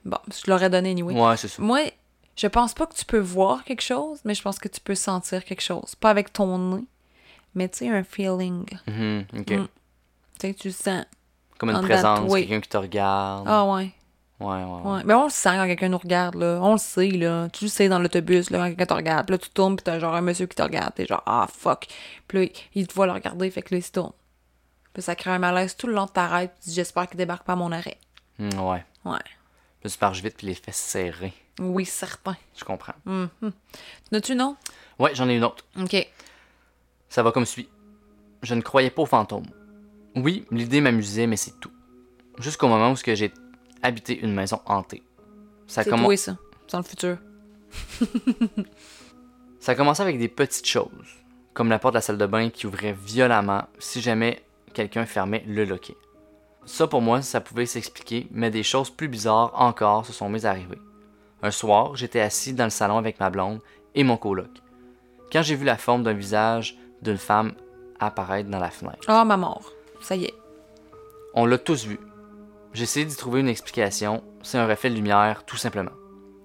Bon, 0.04 0.18
je 0.28 0.50
l'aurais 0.50 0.70
donné 0.70 0.90
anyway. 0.90 1.14
Ouais, 1.14 1.36
c'est 1.36 1.48
ça. 1.48 1.62
Moi, 1.62 1.92
je 2.36 2.46
pense 2.46 2.74
pas 2.74 2.86
que 2.86 2.94
tu 2.94 3.04
peux 3.04 3.18
voir 3.18 3.64
quelque 3.64 3.82
chose, 3.82 4.20
mais 4.24 4.34
je 4.34 4.42
pense 4.42 4.58
que 4.58 4.68
tu 4.68 4.80
peux 4.80 4.94
sentir 4.94 5.44
quelque 5.44 5.62
chose. 5.62 5.94
Pas 5.94 6.10
avec 6.10 6.32
ton 6.32 6.58
nez, 6.58 6.84
mais 7.54 7.68
tu 7.68 7.78
sais, 7.78 7.88
un 7.88 8.04
feeling. 8.04 8.66
Mhm, 8.86 9.26
ok. 9.38 9.50
Mm. 9.50 9.66
Tu 10.38 10.48
sais, 10.48 10.54
tu 10.54 10.70
sens. 10.70 11.04
Comme 11.58 11.70
une 11.70 11.82
présence, 11.82 12.32
quelqu'un 12.32 12.60
qui 12.60 12.68
te 12.68 12.76
regarde. 12.76 13.44
Ah 13.46 13.64
ouais. 13.64 13.92
Ouais, 14.40 14.48
ouais, 14.48 14.64
ouais. 14.64 14.90
Ouais. 14.90 15.04
Ben 15.04 15.16
on 15.18 15.24
le 15.24 15.30
sent 15.30 15.50
quand 15.50 15.66
quelqu'un 15.66 15.88
nous 15.88 15.98
regarde, 15.98 16.34
là. 16.34 16.58
On 16.60 16.72
le 16.72 16.78
sait, 16.78 17.10
là. 17.10 17.48
Tu 17.50 17.66
le 17.66 17.70
sais 17.70 17.88
dans 17.88 18.00
l'autobus, 18.00 18.50
là, 18.50 18.58
quand 18.58 18.68
quelqu'un 18.68 18.86
te 18.86 18.94
regarde. 18.94 19.26
Puis 19.26 19.34
là, 19.34 19.38
tu 19.38 19.50
tournes, 19.50 19.76
puis 19.76 19.84
t'as 19.84 20.00
genre 20.00 20.14
un 20.14 20.20
monsieur 20.20 20.46
qui 20.46 20.56
te 20.56 20.62
regarde. 20.62 20.94
T'es 20.94 21.06
genre, 21.06 21.22
ah, 21.26 21.46
fuck. 21.52 21.86
Puis 22.26 22.38
là, 22.38 22.52
il 22.74 22.86
te 22.88 22.94
voit 22.94 23.06
le 23.06 23.12
regarder, 23.12 23.48
fait 23.50 23.62
que 23.62 23.74
là, 23.74 23.78
il 23.78 23.82
se 23.82 23.92
tourne. 23.92 24.12
Puis 24.92 25.02
ça 25.02 25.14
crée 25.14 25.30
un 25.30 25.38
malaise 25.38 25.76
tout 25.76 25.86
le 25.86 25.94
long 25.94 26.06
de 26.06 26.10
ta 26.10 26.44
dis, 26.44 26.74
j'espère 26.74 27.08
qu'il 27.08 27.16
débarque 27.16 27.44
pas 27.44 27.52
à 27.52 27.56
mon 27.56 27.72
arrêt. 27.72 27.98
Mm, 28.38 28.58
ouais. 28.58 28.84
Ouais. 29.04 29.18
Là, 29.84 29.90
tu 29.90 29.98
marches 30.00 30.22
vite 30.22 30.36
puis 30.36 30.46
les 30.46 30.54
fesses 30.54 30.76
serrées. 30.76 31.32
Oui, 31.58 31.84
certain. 31.84 32.36
Je 32.56 32.64
comprends. 32.64 32.94
Mhm. 33.04 33.52
N'as-tu 34.10 34.34
non? 34.34 34.56
Ouais, 34.98 35.14
j'en 35.14 35.28
ai 35.28 35.36
une 35.36 35.44
autre. 35.44 35.64
OK. 35.80 35.96
Ça 37.08 37.22
va 37.22 37.32
comme 37.32 37.46
suit. 37.46 37.68
Je 38.42 38.54
ne 38.54 38.60
croyais 38.60 38.90
pas 38.90 39.02
aux 39.02 39.06
fantômes. 39.06 39.46
Oui, 40.16 40.46
l'idée 40.50 40.80
m'amusait, 40.80 41.26
mais 41.26 41.36
c'est 41.36 41.58
tout. 41.60 41.72
Jusqu'au 42.38 42.68
moment 42.68 42.92
où 42.92 42.96
j'ai 42.96 43.32
habité 43.82 44.18
une 44.18 44.32
maison 44.34 44.60
hantée. 44.66 45.02
Ça, 45.66 45.84
toi, 45.84 46.16
ça. 46.16 46.36
Dans 46.70 46.78
le 46.78 46.84
futur. 46.84 47.18
ça 49.60 49.72
a 49.72 49.74
commencé 49.74 50.02
avec 50.02 50.18
des 50.18 50.28
petites 50.28 50.66
choses, 50.66 50.90
comme 51.54 51.68
la 51.68 51.78
porte 51.78 51.94
de 51.94 51.98
la 51.98 52.02
salle 52.02 52.18
de 52.18 52.26
bain 52.26 52.50
qui 52.50 52.66
ouvrait 52.66 52.92
violemment 52.92 53.66
si 53.78 54.00
jamais 54.00 54.42
quelqu'un 54.74 55.06
fermait 55.06 55.44
le 55.46 55.64
loquet. 55.64 55.96
Ça, 56.64 56.86
pour 56.86 57.02
moi, 57.02 57.22
ça 57.22 57.40
pouvait 57.40 57.66
s'expliquer, 57.66 58.28
mais 58.30 58.50
des 58.50 58.62
choses 58.62 58.90
plus 58.90 59.08
bizarres 59.08 59.52
encore 59.60 60.06
se 60.06 60.12
sont 60.12 60.28
mises 60.28 60.46
à 60.46 60.50
arriver. 60.50 60.78
Un 61.42 61.50
soir, 61.50 61.96
j'étais 61.96 62.20
assis 62.20 62.52
dans 62.52 62.64
le 62.64 62.70
salon 62.70 62.98
avec 62.98 63.18
ma 63.18 63.30
blonde 63.30 63.60
et 63.94 64.04
mon 64.04 64.16
coloc. 64.16 64.50
Quand 65.32 65.42
j'ai 65.42 65.56
vu 65.56 65.64
la 65.64 65.76
forme 65.76 66.04
d'un 66.04 66.12
visage 66.12 66.78
d'une 67.02 67.18
femme 67.18 67.52
apparaître 67.98 68.48
dans 68.48 68.58
la 68.60 68.70
fenêtre. 68.70 69.04
Ah, 69.08 69.24
ma 69.24 69.36
mort. 69.36 69.72
Ça 70.00 70.14
y 70.14 70.24
est. 70.24 70.34
On 71.34 71.46
l'a 71.46 71.58
tous 71.58 71.86
vu. 71.86 71.98
J'ai 72.74 72.84
essayé 72.84 73.04
d'y 73.04 73.16
trouver 73.16 73.40
une 73.40 73.48
explication. 73.48 74.22
C'est 74.42 74.58
un 74.58 74.66
reflet 74.66 74.90
de 74.90 74.94
lumière, 74.94 75.44
tout 75.44 75.56
simplement. 75.56 75.90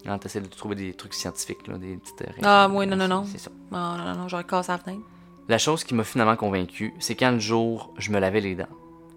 Hein, 0.05 0.17
T'essaies 0.17 0.41
de 0.41 0.47
trouver 0.47 0.75
des 0.75 0.93
trucs 0.93 1.13
scientifiques, 1.13 1.67
là, 1.67 1.77
des 1.77 1.97
petites 1.97 2.19
raisons. 2.19 2.41
Ah, 2.43 2.69
oui, 2.71 2.87
non, 2.87 2.95
non, 2.95 3.07
non. 3.07 3.25
C'est 3.25 3.37
ça. 3.37 3.51
Oh 3.53 3.75
non, 3.75 3.97
non, 3.97 4.15
non, 4.15 4.27
j'aurais 4.27 4.45
cassé 4.45 4.71
la 4.71 4.77
fenêtre. 4.77 5.01
La 5.47 5.57
chose 5.57 5.83
qui 5.83 5.93
m'a 5.93 6.03
finalement 6.03 6.35
convaincu, 6.35 6.93
c'est 6.99 7.15
quand 7.15 7.31
le 7.31 7.39
jour, 7.39 7.93
je 7.97 8.11
me 8.11 8.19
lavais 8.19 8.41
les 8.41 8.55
dents. 8.55 8.67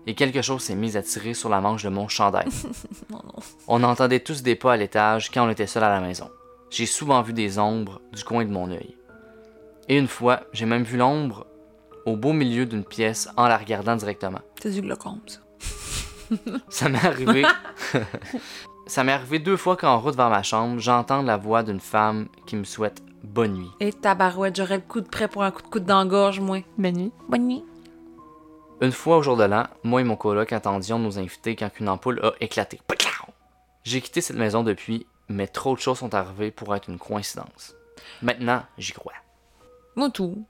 Et 0.06 0.14
quelque 0.14 0.42
chose 0.42 0.62
s'est 0.62 0.74
mis 0.74 0.96
à 0.96 1.02
tirer 1.02 1.34
sur 1.34 1.48
la 1.48 1.60
manche 1.60 1.82
de 1.82 1.88
mon 1.88 2.08
chandail. 2.08 2.48
Non, 3.10 3.18
non. 3.24 3.42
On 3.68 3.82
entendait 3.82 4.20
tous 4.20 4.42
des 4.42 4.56
pas 4.56 4.72
à 4.72 4.76
l'étage 4.76 5.30
quand 5.30 5.46
on 5.46 5.50
était 5.50 5.66
seul 5.66 5.84
à 5.84 5.90
la 5.90 6.00
maison. 6.00 6.30
J'ai 6.70 6.86
souvent 6.86 7.20
vu 7.22 7.32
des 7.32 7.58
ombres 7.58 8.00
du 8.12 8.24
coin 8.24 8.44
de 8.44 8.50
mon 8.50 8.70
œil. 8.70 8.96
Et 9.88 9.98
une 9.98 10.08
fois, 10.08 10.40
j'ai 10.52 10.66
même 10.66 10.84
vu 10.84 10.96
l'ombre 10.96 11.46
au 12.06 12.16
beau 12.16 12.32
milieu 12.32 12.64
d'une 12.64 12.84
pièce 12.84 13.28
en 13.36 13.46
la 13.46 13.58
regardant 13.58 13.96
directement. 13.96 14.40
C'est 14.62 14.70
du 14.70 14.80
glaucome, 14.80 15.20
ça. 15.26 15.40
Ça 16.68 16.88
m'est 16.88 17.04
arrivé. 17.04 17.44
ça 18.86 19.04
m'est 19.04 19.12
arrivé 19.12 19.40
deux 19.40 19.56
fois 19.56 19.76
qu'en 19.76 19.98
route 19.98 20.14
vers 20.14 20.30
ma 20.30 20.42
chambre, 20.42 20.78
j'entends 20.78 21.22
la 21.22 21.36
voix 21.36 21.62
d'une 21.62 21.80
femme 21.80 22.28
qui 22.46 22.56
me 22.56 22.64
souhaite 22.64 23.02
bonne 23.24 23.54
nuit. 23.54 23.70
Et 23.80 23.92
tabarouette, 23.92 24.56
j'aurais 24.56 24.76
le 24.76 24.82
coup 24.82 25.00
de 25.00 25.08
près 25.08 25.28
pour 25.28 25.42
un 25.42 25.50
coup 25.50 25.62
de 25.62 25.68
coude 25.68 25.84
dans 25.84 25.98
la 25.98 26.04
gorge, 26.04 26.40
moi. 26.40 26.58
Bonne 26.78 26.96
nuit. 26.96 27.12
Bonne 27.28 27.46
nuit. 27.46 27.64
Une 28.80 28.92
fois 28.92 29.18
au 29.18 29.22
jour 29.22 29.36
de 29.36 29.44
l'an, 29.44 29.64
moi 29.82 30.00
et 30.00 30.04
mon 30.04 30.16
coloc 30.16 30.52
attendions 30.52 30.98
nos 30.98 31.18
invités 31.18 31.54
quand 31.56 31.70
une 31.78 31.88
ampoule 31.88 32.20
a 32.24 32.32
éclaté. 32.40 32.80
J'ai 33.84 34.00
quitté 34.00 34.20
cette 34.20 34.36
maison 34.36 34.62
depuis, 34.62 35.06
mais 35.28 35.46
trop 35.46 35.74
de 35.74 35.80
choses 35.80 35.98
sont 35.98 36.14
arrivées 36.14 36.50
pour 36.50 36.74
être 36.74 36.88
une 36.88 36.98
coïncidence. 36.98 37.74
Maintenant, 38.22 38.62
j'y 38.78 38.92
crois. 38.92 39.12
Moi, 39.96 40.10
tout. 40.10 40.44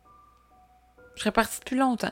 Je 1.15 1.21
serais 1.21 1.33
partie 1.33 1.59
depuis 1.61 1.77
longtemps. 1.77 2.11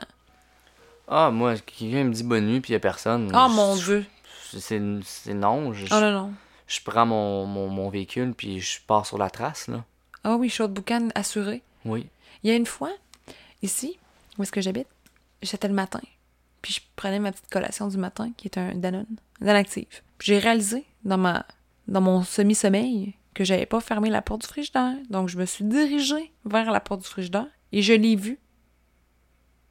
Ah, 1.07 1.31
moi, 1.31 1.55
quelqu'un 1.57 2.03
me 2.03 2.13
dit 2.13 2.23
bonne 2.23 2.45
nuit 2.47 2.61
puis 2.61 2.73
y 2.73 2.75
a 2.75 2.79
personne. 2.79 3.31
Oh 3.35 3.47
mon 3.49 3.75
dieu. 3.75 4.05
C'est 4.51 4.81
c'est 5.03 5.33
non. 5.33 5.73
Je, 5.73 5.85
Oh 5.91 5.99
non, 5.99 6.11
non. 6.11 6.33
je 6.67 6.79
prends 6.83 7.05
mon, 7.05 7.45
mon, 7.45 7.67
mon 7.69 7.89
véhicule 7.89 8.33
puis 8.33 8.59
je 8.59 8.79
pars 8.85 9.05
sur 9.05 9.17
la 9.17 9.29
trace, 9.29 9.67
là. 9.67 9.83
Ah 10.23 10.35
oui, 10.35 10.49
chaud 10.49 10.67
de 10.67 10.73
boucan 10.73 11.09
assuré. 11.15 11.63
Oui. 11.85 12.07
Il 12.43 12.49
y 12.49 12.53
a 12.53 12.55
une 12.55 12.65
fois, 12.65 12.91
ici, 13.61 13.97
où 14.37 14.43
est-ce 14.43 14.51
que 14.51 14.61
j'habite, 14.61 14.87
j'étais 15.41 15.67
le 15.67 15.73
matin. 15.73 16.01
Puis 16.61 16.73
je 16.73 16.81
prenais 16.95 17.19
ma 17.19 17.31
petite 17.31 17.49
collation 17.49 17.87
du 17.87 17.97
matin, 17.97 18.31
qui 18.35 18.47
est 18.47 18.57
un 18.57 18.73
Danone, 18.75 19.05
Danone 19.39 19.55
active. 19.55 19.85
Puis 20.17 20.27
j'ai 20.33 20.39
réalisé 20.39 20.85
dans 21.05 21.17
ma 21.17 21.45
dans 21.87 22.01
mon 22.01 22.23
semi-sommeil 22.23 23.13
que 23.33 23.43
j'avais 23.43 23.65
pas 23.65 23.79
fermé 23.79 24.09
la 24.09 24.21
porte 24.21 24.41
du 24.41 24.47
frigidaire. 24.47 24.95
Donc 25.09 25.29
je 25.29 25.37
me 25.37 25.45
suis 25.45 25.63
dirigée 25.63 26.31
vers 26.45 26.71
la 26.71 26.79
porte 26.79 27.01
du 27.01 27.07
frigidaire 27.07 27.47
et 27.71 27.81
je 27.81 27.93
l'ai 27.93 28.15
vue. 28.15 28.37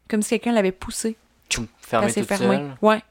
Comme 0.08 0.22
si 0.22 0.30
quelqu'un 0.30 0.52
l'avait 0.52 0.72
poussée. 0.72 1.16
Tchoum, 1.50 1.66
puis 1.66 1.74
fermé 1.80 2.06
Elle 2.06 2.12
s'est 2.12 2.20
toute 2.20 2.28
fermée. 2.28 2.56
seule? 2.56 2.76
Ouais. 2.82 3.02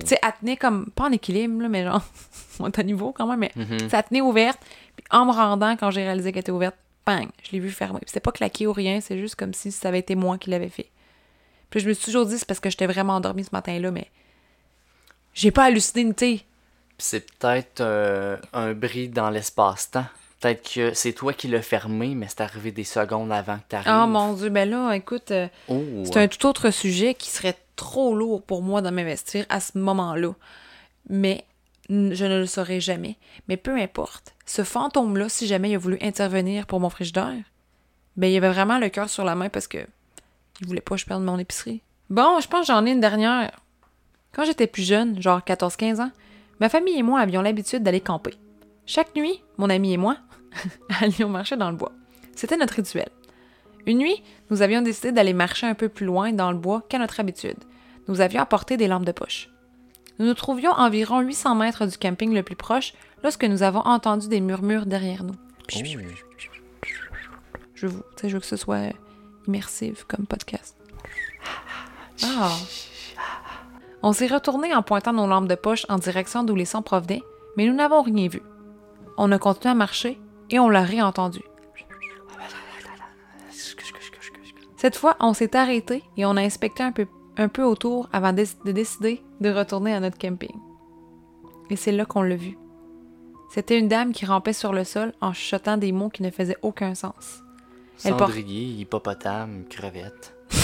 Tu 0.00 0.06
sais, 0.06 0.18
elle 0.22 0.32
tenait 0.40 0.56
comme, 0.56 0.90
pas 0.90 1.04
en 1.04 1.12
équilibre, 1.12 1.62
là, 1.62 1.68
mais 1.68 1.84
genre, 1.84 2.02
on 2.60 2.66
est 2.66 2.78
à 2.78 2.82
niveau 2.82 3.12
quand 3.12 3.26
même, 3.26 3.38
mais 3.38 3.52
Mhm. 3.56 3.88
ça 3.88 4.02
tenait 4.02 4.20
ouverte. 4.20 4.58
Puis 4.96 5.06
en 5.10 5.24
me 5.26 5.32
rendant, 5.32 5.76
quand 5.76 5.90
j'ai 5.90 6.02
réalisé 6.02 6.32
qu'elle 6.32 6.40
était 6.40 6.52
ouverte, 6.52 6.76
bang, 7.06 7.28
je 7.42 7.52
l'ai 7.52 7.60
vue 7.60 7.70
fermer. 7.70 8.00
Puis 8.00 8.08
c'était 8.08 8.20
pas 8.20 8.32
claqué 8.32 8.66
ou 8.66 8.72
rien, 8.72 9.00
c'est 9.00 9.18
juste 9.18 9.36
comme 9.36 9.54
si 9.54 9.70
ça 9.72 9.88
avait 9.88 10.00
été 10.00 10.16
moi 10.16 10.38
qui 10.38 10.50
l'avais 10.50 10.68
fait. 10.68 10.90
Puis 11.74 11.80
je 11.80 11.88
me 11.88 11.92
suis 11.92 12.04
toujours 12.04 12.24
dit, 12.24 12.38
c'est 12.38 12.46
parce 12.46 12.60
que 12.60 12.70
j'étais 12.70 12.86
vraiment 12.86 13.14
endormie 13.16 13.42
ce 13.42 13.48
matin-là, 13.50 13.90
mais 13.90 14.08
j'ai 15.32 15.50
pas 15.50 15.64
halluciné, 15.64 16.04
tu 16.14 16.24
sais. 16.24 16.36
Puis 16.36 16.46
c'est 16.98 17.26
peut-être 17.32 17.80
euh, 17.80 18.36
un 18.52 18.74
bris 18.74 19.08
dans 19.08 19.28
l'espace-temps. 19.28 20.06
Peut-être 20.38 20.72
que 20.72 20.94
c'est 20.94 21.12
toi 21.14 21.32
qui 21.32 21.48
l'as 21.48 21.62
fermé, 21.62 22.14
mais 22.14 22.26
c'est 22.28 22.42
arrivé 22.42 22.70
des 22.70 22.84
secondes 22.84 23.32
avant 23.32 23.56
que 23.56 23.64
t'arrives. 23.70 23.92
Oh 23.92 24.06
mon 24.06 24.34
dieu, 24.34 24.50
ben 24.50 24.70
là, 24.70 24.92
écoute, 24.92 25.32
euh, 25.32 25.48
Oh. 25.66 25.82
c'est 26.04 26.16
un 26.18 26.28
tout 26.28 26.46
autre 26.46 26.70
sujet 26.70 27.14
qui 27.14 27.28
serait 27.28 27.56
trop 27.74 28.14
lourd 28.14 28.40
pour 28.44 28.62
moi 28.62 28.80
de 28.80 28.90
m'investir 28.90 29.44
à 29.48 29.58
ce 29.58 29.76
moment-là. 29.76 30.30
Mais 31.10 31.44
je 31.90 32.24
ne 32.24 32.38
le 32.38 32.46
saurais 32.46 32.78
jamais. 32.78 33.16
Mais 33.48 33.56
peu 33.56 33.76
importe, 33.76 34.32
ce 34.46 34.62
fantôme-là, 34.62 35.28
si 35.28 35.48
jamais 35.48 35.70
il 35.70 35.74
a 35.74 35.78
voulu 35.78 35.98
intervenir 36.00 36.68
pour 36.68 36.78
mon 36.78 36.88
frigidaire, 36.88 37.34
ben 38.16 38.28
il 38.30 38.36
avait 38.36 38.52
vraiment 38.52 38.78
le 38.78 38.90
cœur 38.90 39.10
sur 39.10 39.24
la 39.24 39.34
main 39.34 39.48
parce 39.48 39.66
que 39.66 39.78
il 40.60 40.66
voulait 40.66 40.80
pas 40.80 40.94
que 40.94 41.00
je 41.00 41.06
perde 41.06 41.22
mon 41.22 41.38
épicerie. 41.38 41.82
Bon, 42.10 42.40
je 42.40 42.48
pense 42.48 42.66
que 42.66 42.72
j'en 42.72 42.84
ai 42.86 42.92
une 42.92 43.00
dernière. 43.00 43.50
Quand 44.32 44.44
j'étais 44.44 44.66
plus 44.66 44.82
jeune, 44.82 45.20
genre 45.20 45.40
14-15 45.40 46.00
ans, 46.00 46.10
ma 46.60 46.68
famille 46.68 46.98
et 46.98 47.02
moi 47.02 47.20
avions 47.20 47.42
l'habitude 47.42 47.82
d'aller 47.82 48.00
camper. 48.00 48.34
Chaque 48.86 49.14
nuit, 49.16 49.42
mon 49.58 49.70
ami 49.70 49.94
et 49.94 49.96
moi 49.96 50.16
allions 51.00 51.28
marcher 51.28 51.56
dans 51.56 51.70
le 51.70 51.76
bois. 51.76 51.92
C'était 52.34 52.56
notre 52.56 52.74
rituel. 52.74 53.08
Une 53.86 53.98
nuit, 53.98 54.22
nous 54.50 54.62
avions 54.62 54.82
décidé 54.82 55.12
d'aller 55.12 55.34
marcher 55.34 55.66
un 55.66 55.74
peu 55.74 55.88
plus 55.88 56.06
loin 56.06 56.32
dans 56.32 56.50
le 56.50 56.58
bois 56.58 56.82
qu'à 56.88 56.98
notre 56.98 57.20
habitude. 57.20 57.56
Nous 58.08 58.20
avions 58.20 58.40
apporté 58.40 58.76
des 58.76 58.88
lampes 58.88 59.04
de 59.04 59.12
poche. 59.12 59.50
Nous 60.18 60.26
nous 60.26 60.34
trouvions 60.34 60.70
environ 60.70 61.20
800 61.20 61.54
mètres 61.56 61.86
du 61.86 61.98
camping 61.98 62.32
le 62.32 62.42
plus 62.42 62.56
proche 62.56 62.94
lorsque 63.22 63.44
nous 63.44 63.62
avons 63.62 63.80
entendu 63.80 64.28
des 64.28 64.40
murmures 64.40 64.86
derrière 64.86 65.24
nous. 65.24 65.34
Je, 67.74 67.86
vous, 67.86 68.02
je 68.22 68.28
veux 68.28 68.40
que 68.40 68.46
ce 68.46 68.56
soit 68.56 68.92
immersif 69.46 70.04
comme 70.04 70.26
podcast. 70.26 70.76
Ah. 72.22 72.52
On 74.02 74.12
s'est 74.12 74.26
retourné 74.26 74.74
en 74.74 74.82
pointant 74.82 75.12
nos 75.12 75.26
lampes 75.26 75.48
de 75.48 75.54
poche 75.54 75.86
en 75.88 75.96
direction 75.96 76.44
d'où 76.44 76.54
les 76.54 76.64
sons 76.64 76.82
provenaient, 76.82 77.22
mais 77.56 77.66
nous 77.66 77.74
n'avons 77.74 78.02
rien 78.02 78.28
vu. 78.28 78.42
On 79.16 79.32
a 79.32 79.38
continué 79.38 79.72
à 79.72 79.74
marcher 79.74 80.20
et 80.50 80.58
on 80.58 80.68
l'a 80.68 80.82
réentendu. 80.82 81.40
Cette 84.76 84.96
fois, 84.96 85.16
on 85.20 85.32
s'est 85.32 85.56
arrêté 85.56 86.02
et 86.18 86.26
on 86.26 86.36
a 86.36 86.42
inspecté 86.42 86.82
un 86.82 86.92
peu, 86.92 87.06
un 87.38 87.48
peu 87.48 87.62
autour 87.62 88.08
avant 88.12 88.32
de, 88.32 88.44
de 88.66 88.72
décider 88.72 89.22
de 89.40 89.50
retourner 89.50 89.94
à 89.94 90.00
notre 90.00 90.18
camping. 90.18 90.54
Et 91.70 91.76
c'est 91.76 91.92
là 91.92 92.04
qu'on 92.04 92.22
l'a 92.22 92.36
vu. 92.36 92.58
C'était 93.50 93.78
une 93.78 93.88
dame 93.88 94.12
qui 94.12 94.26
rampait 94.26 94.52
sur 94.52 94.72
le 94.72 94.84
sol 94.84 95.12
en 95.20 95.32
chuchotant 95.32 95.76
des 95.76 95.92
mots 95.92 96.10
qui 96.10 96.22
ne 96.22 96.30
faisaient 96.30 96.58
aucun 96.62 96.94
sens. 96.94 97.43
Elle 98.04 98.16
porte- 98.16 98.32
Cendrier, 98.32 98.80
hippopotame, 98.80 99.64
crevette. 99.68 100.34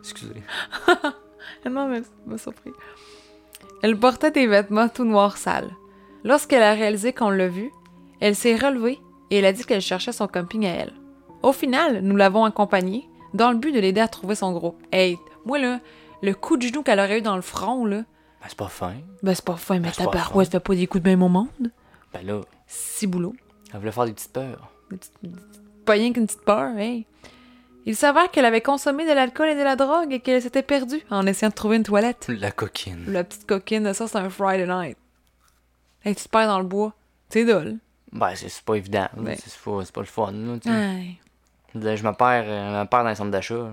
Excusez. 0.00 0.42
Non, 1.70 1.88
mais 1.88 2.02
ça 2.02 2.08
m'a 2.26 2.38
surpris. 2.38 2.72
Elle 3.82 3.98
portait 3.98 4.30
des 4.30 4.46
vêtements 4.46 4.88
tout 4.88 5.04
noirs 5.04 5.36
sales. 5.36 5.70
Lorsqu'elle 6.24 6.62
a 6.62 6.72
réalisé 6.72 7.12
qu'on 7.12 7.28
l'a 7.28 7.48
vue, 7.48 7.70
elle 8.20 8.34
s'est 8.34 8.56
relevée 8.56 8.98
et 9.30 9.36
elle 9.38 9.44
a 9.44 9.52
dit 9.52 9.64
qu'elle 9.64 9.82
cherchait 9.82 10.12
son 10.12 10.26
camping 10.26 10.64
à 10.66 10.70
elle. 10.70 10.94
Au 11.42 11.52
final, 11.52 12.00
nous 12.00 12.16
l'avons 12.16 12.44
accompagnée 12.46 13.08
dans 13.34 13.52
le 13.52 13.58
but 13.58 13.72
de 13.72 13.78
l'aider 13.78 14.00
à 14.00 14.08
trouver 14.08 14.34
son 14.36 14.52
groupe. 14.52 14.82
Hey, 14.90 15.18
moi 15.44 15.58
là, 15.58 15.80
le 16.22 16.32
coup 16.34 16.56
de 16.56 16.62
genou 16.62 16.82
qu'elle 16.82 16.98
aurait 16.98 17.18
eu 17.18 17.22
dans 17.22 17.36
le 17.36 17.42
front, 17.42 17.84
là, 17.84 17.98
Ben, 18.40 18.46
c'est 18.48 18.56
pas 18.58 18.68
fin. 18.68 18.94
ben 19.22 19.34
c'est 19.34 19.44
pas 19.44 19.56
fin, 19.56 19.74
mais 19.78 19.88
Ben, 19.96 20.04
ta 20.06 20.10
barouette 20.10 20.50
fait 20.50 20.60
pas 20.60 20.74
des 20.74 20.86
coups 20.86 21.04
de 21.04 21.10
même 21.10 21.22
au 21.22 21.28
monde. 21.28 21.48
Ben 22.14 22.26
là, 22.26 22.40
Si 22.72 23.08
boulot. 23.08 23.34
elle 23.72 23.80
voulait 23.80 23.90
faire 23.90 24.04
des 24.04 24.12
petites 24.12 24.32
peurs. 24.32 24.70
Pas 25.84 25.92
rien 25.94 26.12
qu'une 26.12 26.26
petite 26.26 26.44
peur, 26.44 26.76
hey. 26.78 27.04
Il 27.84 27.96
s'avère 27.96 28.30
qu'elle 28.30 28.44
avait 28.44 28.60
consommé 28.60 29.04
de 29.08 29.12
l'alcool 29.12 29.48
et 29.48 29.56
de 29.56 29.62
la 29.62 29.74
drogue 29.74 30.12
et 30.12 30.20
qu'elle 30.20 30.40
s'était 30.40 30.62
perdue 30.62 31.00
en 31.10 31.26
essayant 31.26 31.48
de 31.50 31.54
trouver 31.54 31.78
une 31.78 31.82
toilette. 31.82 32.28
La 32.28 32.52
coquine. 32.52 33.04
La 33.08 33.24
petite 33.24 33.44
coquine, 33.44 33.92
ça, 33.92 34.06
c'est 34.06 34.18
un 34.18 34.30
Friday 34.30 34.66
night. 34.66 34.96
Hey, 36.04 36.14
tu 36.14 36.22
te 36.22 36.28
perds 36.28 36.46
dans 36.46 36.60
le 36.60 36.64
bois. 36.64 36.94
C'est 37.28 37.44
dole. 37.44 37.78
Ben, 38.12 38.36
c'est 38.36 38.62
pas 38.62 38.74
évident. 38.76 39.08
Ben. 39.16 39.36
C'est 39.36 39.92
pas, 39.92 40.00
le 40.00 40.06
fun. 40.06 40.30
Là. 40.30 40.58
Là, 41.74 41.96
Je 41.96 42.04
me 42.04 42.12
perds, 42.12 42.44
euh, 42.46 42.82
me 42.82 42.86
perds 42.86 43.02
dans 43.02 43.08
les 43.08 43.14
centres 43.16 43.32
d'achat. 43.32 43.72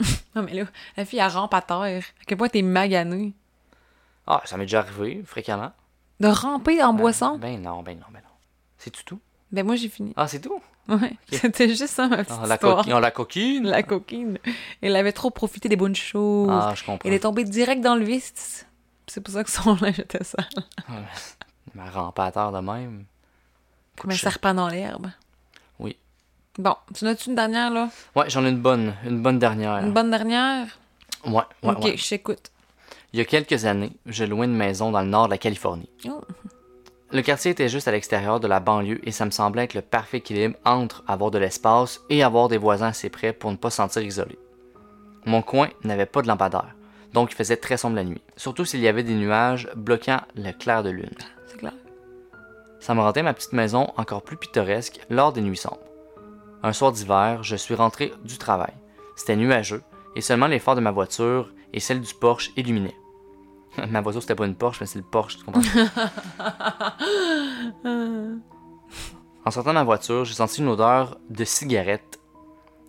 Non, 0.36 0.42
mais 0.44 0.52
là, 0.52 0.64
la 0.96 1.04
fille, 1.04 1.18
elle 1.18 1.26
rampe 1.26 1.54
à 1.54 1.62
terre. 1.62 2.04
À 2.20 2.24
quel 2.24 2.38
point 2.38 2.48
t'es 2.48 2.62
magané? 2.62 3.34
Ah, 4.26 4.42
ça 4.44 4.56
m'est 4.56 4.66
déjà 4.66 4.80
arrivé, 4.80 5.22
fréquemment. 5.24 5.72
De 6.20 6.28
ramper 6.28 6.82
en 6.82 6.92
boisson? 6.92 7.38
Ben 7.38 7.60
non, 7.60 7.82
ben 7.82 7.98
non, 7.98 8.06
ben 8.12 8.20
non. 8.22 8.27
C'est 8.78 9.04
tout? 9.04 9.20
Ben, 9.52 9.64
moi, 9.66 9.76
j'ai 9.76 9.88
fini. 9.88 10.12
Ah, 10.16 10.28
c'est 10.28 10.40
tout? 10.40 10.60
Ouais. 10.88 11.12
C'était 11.30 11.68
juste 11.68 11.88
ça, 11.88 12.08
ma 12.08 12.18
petite 12.18 12.38
Ah, 12.42 12.46
la, 12.46 12.54
histoire. 12.54 12.86
oh, 12.88 13.00
la 13.00 13.10
coquine? 13.10 13.66
La 13.68 13.82
coquine. 13.82 14.38
Elle 14.80 14.96
avait 14.96 15.12
trop 15.12 15.30
profité 15.30 15.68
des 15.68 15.76
bonnes 15.76 15.96
choses. 15.96 16.48
Ah, 16.50 16.72
je 16.74 16.84
comprends. 16.84 17.06
Elle 17.06 17.14
est 17.14 17.20
tombée 17.20 17.44
direct 17.44 17.82
dans 17.82 17.94
le 17.94 18.04
vice. 18.04 18.66
C'est 19.06 19.20
pour 19.20 19.34
ça 19.34 19.44
que 19.44 19.50
son 19.50 19.74
linge 19.76 19.98
était 19.98 20.24
sale. 20.24 20.46
M'a 21.74 21.90
terre 22.32 22.52
de 22.52 22.60
même. 22.60 23.04
Comme 23.98 24.10
un 24.10 24.14
serpent 24.14 24.54
dans 24.54 24.68
l'herbe. 24.68 25.10
Oui. 25.78 25.96
Bon, 26.58 26.74
tu 26.94 27.04
n'as-tu 27.04 27.28
une 27.30 27.34
dernière, 27.36 27.70
là? 27.70 27.90
Ouais, 28.16 28.28
j'en 28.30 28.44
ai 28.44 28.48
une 28.48 28.60
bonne, 28.60 28.94
une 29.04 29.22
bonne 29.22 29.38
dernière. 29.38 29.78
Une 29.78 29.92
bonne 29.92 30.10
dernière? 30.10 30.66
Ouais, 31.24 31.32
ouais, 31.62 31.74
ok, 31.74 31.84
ouais. 31.84 31.96
je 31.96 32.08
t'écoute. 32.08 32.50
Il 33.12 33.18
y 33.18 33.22
a 33.22 33.24
quelques 33.24 33.64
années, 33.64 33.92
je 34.06 34.24
louais 34.24 34.46
une 34.46 34.54
maison 34.56 34.90
dans 34.90 35.00
le 35.00 35.08
nord 35.08 35.26
de 35.26 35.30
la 35.32 35.38
Californie. 35.38 35.88
Oh. 36.06 36.20
Le 37.10 37.22
quartier 37.22 37.52
était 37.52 37.70
juste 37.70 37.88
à 37.88 37.92
l'extérieur 37.92 38.38
de 38.38 38.46
la 38.46 38.60
banlieue 38.60 39.00
et 39.02 39.12
ça 39.12 39.24
me 39.24 39.30
semblait 39.30 39.64
être 39.64 39.72
le 39.72 39.80
parfait 39.80 40.18
équilibre 40.18 40.58
entre 40.66 41.02
avoir 41.06 41.30
de 41.30 41.38
l'espace 41.38 42.02
et 42.10 42.22
avoir 42.22 42.48
des 42.48 42.58
voisins 42.58 42.88
assez 42.88 43.08
près 43.08 43.32
pour 43.32 43.50
ne 43.50 43.56
pas 43.56 43.70
se 43.70 43.76
sentir 43.76 44.02
isolé. 44.02 44.38
Mon 45.24 45.40
coin 45.40 45.68
n'avait 45.84 46.04
pas 46.04 46.20
de 46.20 46.28
lampadaire, 46.28 46.74
donc 47.14 47.32
il 47.32 47.34
faisait 47.34 47.56
très 47.56 47.78
sombre 47.78 47.96
la 47.96 48.04
nuit, 48.04 48.20
surtout 48.36 48.66
s'il 48.66 48.80
y 48.80 48.88
avait 48.88 49.02
des 49.02 49.14
nuages 49.14 49.70
bloquant 49.74 50.20
le 50.36 50.52
clair 50.52 50.82
de 50.82 50.90
lune. 50.90 51.16
C'est 51.46 51.56
clair. 51.56 51.72
Ça 52.78 52.94
me 52.94 53.00
rendait 53.00 53.22
ma 53.22 53.32
petite 53.32 53.54
maison 53.54 53.90
encore 53.96 54.22
plus 54.22 54.36
pittoresque 54.36 55.00
lors 55.08 55.32
des 55.32 55.40
nuits 55.40 55.56
sombres. 55.56 55.80
Un 56.62 56.74
soir 56.74 56.92
d'hiver, 56.92 57.42
je 57.42 57.56
suis 57.56 57.74
rentré 57.74 58.12
du 58.24 58.36
travail. 58.36 58.74
C'était 59.16 59.36
nuageux 59.36 59.82
et 60.14 60.20
seulement 60.20 60.46
les 60.46 60.58
phares 60.58 60.76
de 60.76 60.80
ma 60.82 60.90
voiture 60.90 61.50
et 61.72 61.80
celle 61.80 62.02
du 62.02 62.12
Porsche 62.12 62.50
illuminaient. 62.56 62.96
ma 63.90 64.00
voiture, 64.00 64.22
c'était 64.22 64.34
pas 64.34 64.46
une 64.46 64.54
Porsche, 64.54 64.80
mais 64.80 64.86
c'est 64.86 64.98
le 64.98 65.04
Porsche, 65.04 65.38
tu 65.38 65.44
comprends? 65.44 65.60
en 69.44 69.50
sortant 69.50 69.70
de 69.70 69.74
ma 69.74 69.84
voiture, 69.84 70.24
j'ai 70.24 70.34
senti 70.34 70.60
une 70.60 70.68
odeur 70.68 71.18
de 71.30 71.44
cigarette 71.44 72.18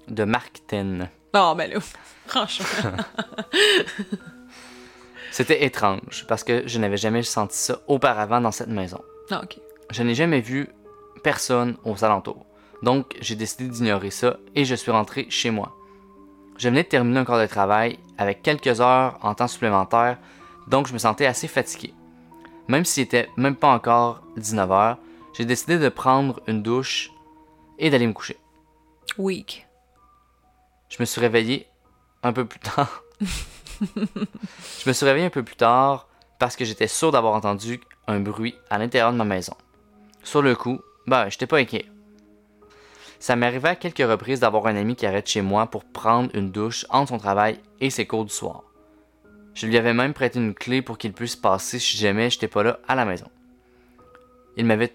de 0.08 0.24
marque 0.24 0.62
Ten. 0.68 1.10
Non, 1.34 1.56
mais 1.56 1.68
là, 1.68 1.80
franchement. 2.28 2.98
C'était 5.32 5.64
étrange 5.64 6.26
parce 6.28 6.44
que 6.44 6.68
je 6.68 6.80
n'avais 6.80 6.98
jamais 6.98 7.24
senti 7.24 7.58
ça 7.58 7.80
auparavant 7.88 8.42
dans 8.42 8.52
cette 8.52 8.70
maison. 8.70 9.02
Ah, 9.30 9.42
ok. 9.44 9.60
Je 9.92 10.04
n'ai 10.04 10.16
jamais 10.16 10.42
vu 10.42 10.70
personne 11.24 11.78
aux 11.84 12.04
alentours. 12.04 12.46
Donc, 12.82 13.16
j'ai 13.22 13.36
décidé 13.36 13.68
d'ignorer 13.68 14.10
ça 14.10 14.38
et 14.56 14.66
je 14.66 14.76
suis 14.76 14.92
rentré 14.92 15.28
chez 15.30 15.52
moi. 15.52 15.76
Je 16.58 16.70
venais 16.70 16.84
de 16.84 16.90
terminer 16.90 17.20
un 17.20 17.26
corps 17.26 17.40
de 17.40 17.46
travail 17.46 18.00
avec 18.18 18.42
quelques 18.42 18.82
heures 18.82 19.18
en 19.22 19.34
temps 19.34 19.48
supplémentaire, 19.48 20.18
donc 20.70 20.88
je 20.88 20.94
me 20.94 21.00
sentais 21.00 21.26
assez 21.26 21.48
fatigué. 21.48 21.94
Même 22.68 22.86
s'il 22.86 23.04
était 23.04 23.30
même 23.36 23.56
pas 23.56 23.74
encore 23.74 24.22
19h, 24.38 24.98
j'ai 25.34 25.46
décidé 25.46 25.78
de 25.78 25.90
prendre 25.90 26.40
une 26.48 26.62
douche 26.62 27.12
et 27.80 27.90
d'aller 27.90 28.08
me 28.08 28.14
coucher. 28.14 28.38
Weak. 29.18 29.68
Je 30.90 30.98
me 31.00 31.06
suis 31.06 31.20
réveillé 31.22 31.68
un 32.24 32.34
peu 32.34 32.46
plus 32.46 32.60
tard. 32.60 33.04
je 33.22 34.88
me 34.88 34.94
suis 34.94 35.06
réveillé 35.06 35.26
un 35.26 35.32
peu 35.32 35.44
plus 35.44 35.56
tard 35.56 36.08
parce 36.38 36.56
que 36.56 36.66
j'étais 36.66 36.88
sûr 36.88 37.12
d'avoir 37.12 37.34
entendu 37.34 37.82
un 38.08 38.20
bruit 38.20 38.56
à 38.70 38.78
l'intérieur 38.78 39.12
de 39.12 39.18
ma 39.18 39.26
maison. 39.26 39.56
Sur 40.24 40.42
le 40.42 40.56
coup, 40.56 40.80
ben, 41.08 41.30
j'étais 41.30 41.48
pas 41.48 41.58
inquiet. 41.58 41.86
Ça 43.20 43.36
m'arrivait 43.36 43.70
à 43.70 43.76
quelques 43.76 43.98
reprises 43.98 44.40
d'avoir 44.40 44.68
un 44.68 44.76
ami 44.76 44.96
qui 44.96 45.06
arrête 45.06 45.28
chez 45.28 45.42
moi 45.42 45.68
pour 45.68 45.84
prendre 45.84 46.30
une 46.34 46.52
douche 46.52 46.86
entre 46.90 47.10
son 47.10 47.18
travail 47.18 47.60
et 47.82 47.90
ses 47.90 48.06
cours 48.06 48.26
du 48.26 48.34
soir. 48.34 48.64
Je 49.60 49.68
lui 49.68 49.76
avais 49.78 49.94
même 49.94 50.14
prêté 50.14 50.40
une 50.40 50.54
clé 50.54 50.82
pour 50.82 50.98
qu'il 50.98 51.12
puisse 51.12 51.36
passer 51.36 51.80
si 51.80 51.98
jamais 51.98 52.30
j'étais 52.30 52.48
pas 52.48 52.64
là 52.64 52.80
à 52.88 52.96
la 52.96 53.04
maison. 53.04 53.26
Il 54.56 54.66
m'avait 54.66 54.94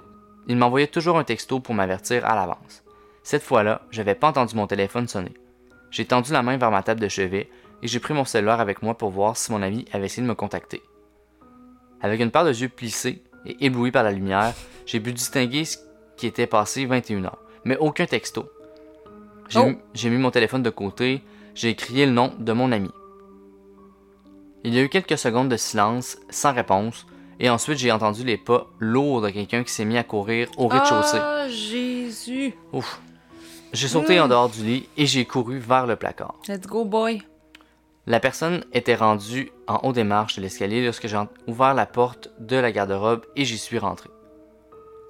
il 0.49 0.57
m'envoyait 0.57 0.87
toujours 0.87 1.19
un 1.19 1.25
texto 1.25 1.61
pour 1.61 1.75
m'avertir 1.75 2.25
à 2.25 2.35
l'avance. 2.35 2.83
Cette 3.23 3.43
fois-là, 3.43 3.83
j'avais 3.91 4.15
pas 4.15 4.29
entendu 4.29 4.57
mon 4.57 4.67
téléphone 4.67 5.07
sonner. 5.07 5.35
J'ai 5.91 6.07
tendu 6.07 6.33
la 6.33 6.43
main 6.43 6.57
vers 6.57 6.71
ma 6.71 6.83
table 6.83 7.01
de 7.03 7.09
chevet 7.09 7.51
et 7.83 7.89
j'ai 7.89 8.01
pris 8.01 8.15
mon 8.15 8.25
cellulaire 8.25 8.61
avec 8.61 8.81
moi 8.83 8.97
pour 8.97 9.11
voir 9.11 9.37
si 9.37 9.53
mon 9.53 9.61
ami 9.61 9.85
avait 9.93 10.07
essayé 10.07 10.23
de 10.23 10.29
me 10.29 10.35
contacter. 10.35 10.83
Avec 12.01 12.21
une 12.23 12.31
paire 12.31 12.45
de 12.47 12.53
yeux 12.55 12.71
plissés 12.71 13.23
et 13.45 13.67
ébloui 13.67 13.91
par 13.91 14.03
la 14.03 14.13
lumière, 14.13 14.55
j'ai 14.87 14.99
pu 15.01 15.13
distinguer 15.13 15.67
ce 15.67 15.77
qui 16.17 16.27
était 16.27 16.47
passé 16.47 16.87
21 16.87 17.25
heures, 17.27 17.43
mais 17.67 17.77
aucun 17.77 18.07
texto. 18.07 18.51
J'ai 19.51 19.59
Oh. 19.61 19.67
mis- 19.67 19.79
j'ai 19.93 20.09
mis 20.09 20.17
mon 20.19 20.31
téléphone 20.31 20.63
de 20.63 20.71
côté, 20.71 21.23
j'ai 21.55 21.75
crié 21.75 22.07
le 22.07 22.13
nom 22.13 22.33
de 22.39 22.53
mon 22.55 22.73
ami. 22.73 22.91
Il 24.67 24.75
y 24.75 24.79
a 24.79 24.83
eu 24.83 24.89
quelques 24.89 25.19
secondes 25.19 25.51
de 25.51 25.59
silence, 25.59 26.17
sans 26.31 26.55
réponse, 26.55 27.07
et 27.39 27.51
ensuite 27.51 27.77
j'ai 27.77 27.93
entendu 27.93 28.25
les 28.25 28.39
pas 28.39 28.67
lourds 28.79 29.21
de 29.21 29.29
quelqu'un 29.29 29.63
qui 29.63 29.71
s'est 29.71 29.85
mis 29.85 29.99
à 29.99 30.05
courir 30.05 30.49
au 30.57 30.69
rez-de-chaussée. 30.69 31.19
Ah, 31.21 31.47
Jésus. 31.51 32.55
Ouf. 32.73 32.99
J'ai 33.75 33.89
sauté 33.89 34.19
en 34.21 34.29
dehors 34.29 34.49
du 34.49 34.65
lit 34.65 34.89
et 34.97 35.05
j'ai 35.05 35.27
couru 35.27 35.59
vers 35.59 35.87
le 35.87 35.97
placard. 35.97 36.37
Let's 36.49 36.67
go, 36.67 36.87
boy. 36.87 37.21
La 38.07 38.21
personne 38.21 38.65
était 38.73 38.95
rendue 38.95 39.53
en 39.67 39.81
haut 39.83 39.93
des 39.93 40.05
marches 40.05 40.37
de 40.37 40.41
l'escalier 40.41 40.83
lorsque 40.83 41.09
j'ai 41.09 41.21
ouvert 41.47 41.75
la 41.75 41.85
porte 41.85 42.31
de 42.39 42.57
la 42.57 42.73
garde-robe 42.73 43.27
et 43.37 43.45
j'y 43.45 43.59
suis 43.59 43.79
rentré. 43.79 44.09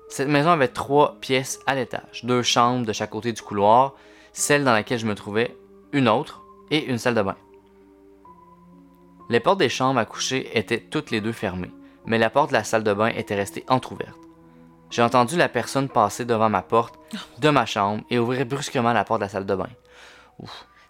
Cette 0.08 0.28
maison 0.28 0.50
avait 0.50 0.68
trois 0.68 1.16
pièces 1.20 1.60
à 1.66 1.76
l'étage, 1.76 2.24
deux 2.24 2.42
chambres 2.42 2.86
de 2.86 2.92
chaque 2.92 3.10
côté 3.10 3.32
du 3.32 3.42
couloir, 3.42 3.94
celle 4.32 4.64
dans 4.64 4.72
laquelle 4.72 4.98
je 4.98 5.06
me 5.06 5.14
trouvais, 5.14 5.56
une 5.92 6.08
autre 6.08 6.42
et 6.70 6.84
une 6.86 6.98
salle 6.98 7.14
de 7.14 7.22
bain. 7.22 7.36
Les 9.30 9.40
portes 9.40 9.58
des 9.58 9.68
chambres 9.68 9.98
à 10.00 10.04
coucher 10.04 10.56
étaient 10.58 10.80
toutes 10.80 11.10
les 11.10 11.20
deux 11.20 11.32
fermées, 11.32 11.70
mais 12.06 12.18
la 12.18 12.30
porte 12.30 12.50
de 12.50 12.54
la 12.54 12.64
salle 12.64 12.84
de 12.84 12.92
bain 12.92 13.08
était 13.08 13.34
restée 13.34 13.64
entr'ouverte. 13.68 14.18
J'ai 14.90 15.02
entendu 15.02 15.36
la 15.36 15.48
personne 15.48 15.88
passer 15.88 16.24
devant 16.24 16.48
ma 16.50 16.62
porte 16.62 16.94
de 17.40 17.48
ma 17.50 17.66
chambre 17.66 18.04
et 18.10 18.18
ouvrir 18.18 18.46
brusquement 18.46 18.92
la 18.92 19.04
porte 19.04 19.20
de 19.20 19.24
la 19.24 19.28
salle 19.30 19.46
de 19.46 19.54
bain. 19.54 19.68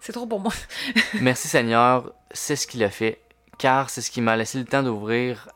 C'est 0.01 0.13
trop 0.13 0.27
pour 0.27 0.41
moi. 0.41 0.53
Merci 1.21 1.49
Seigneur, 1.49 2.13
c'est 2.33 2.57
ce 2.57 2.67
qu'il 2.67 2.83
a 2.85 2.91
fait, 2.91 3.21
car 3.57 3.89
c'est 3.89 4.01
ce 4.03 4.11
qui 4.11 4.21
m'a 4.21 4.37
laissé 4.37 4.59
le 4.59 4.65
temps 4.65 4.83
d'ouvrir 4.83 5.49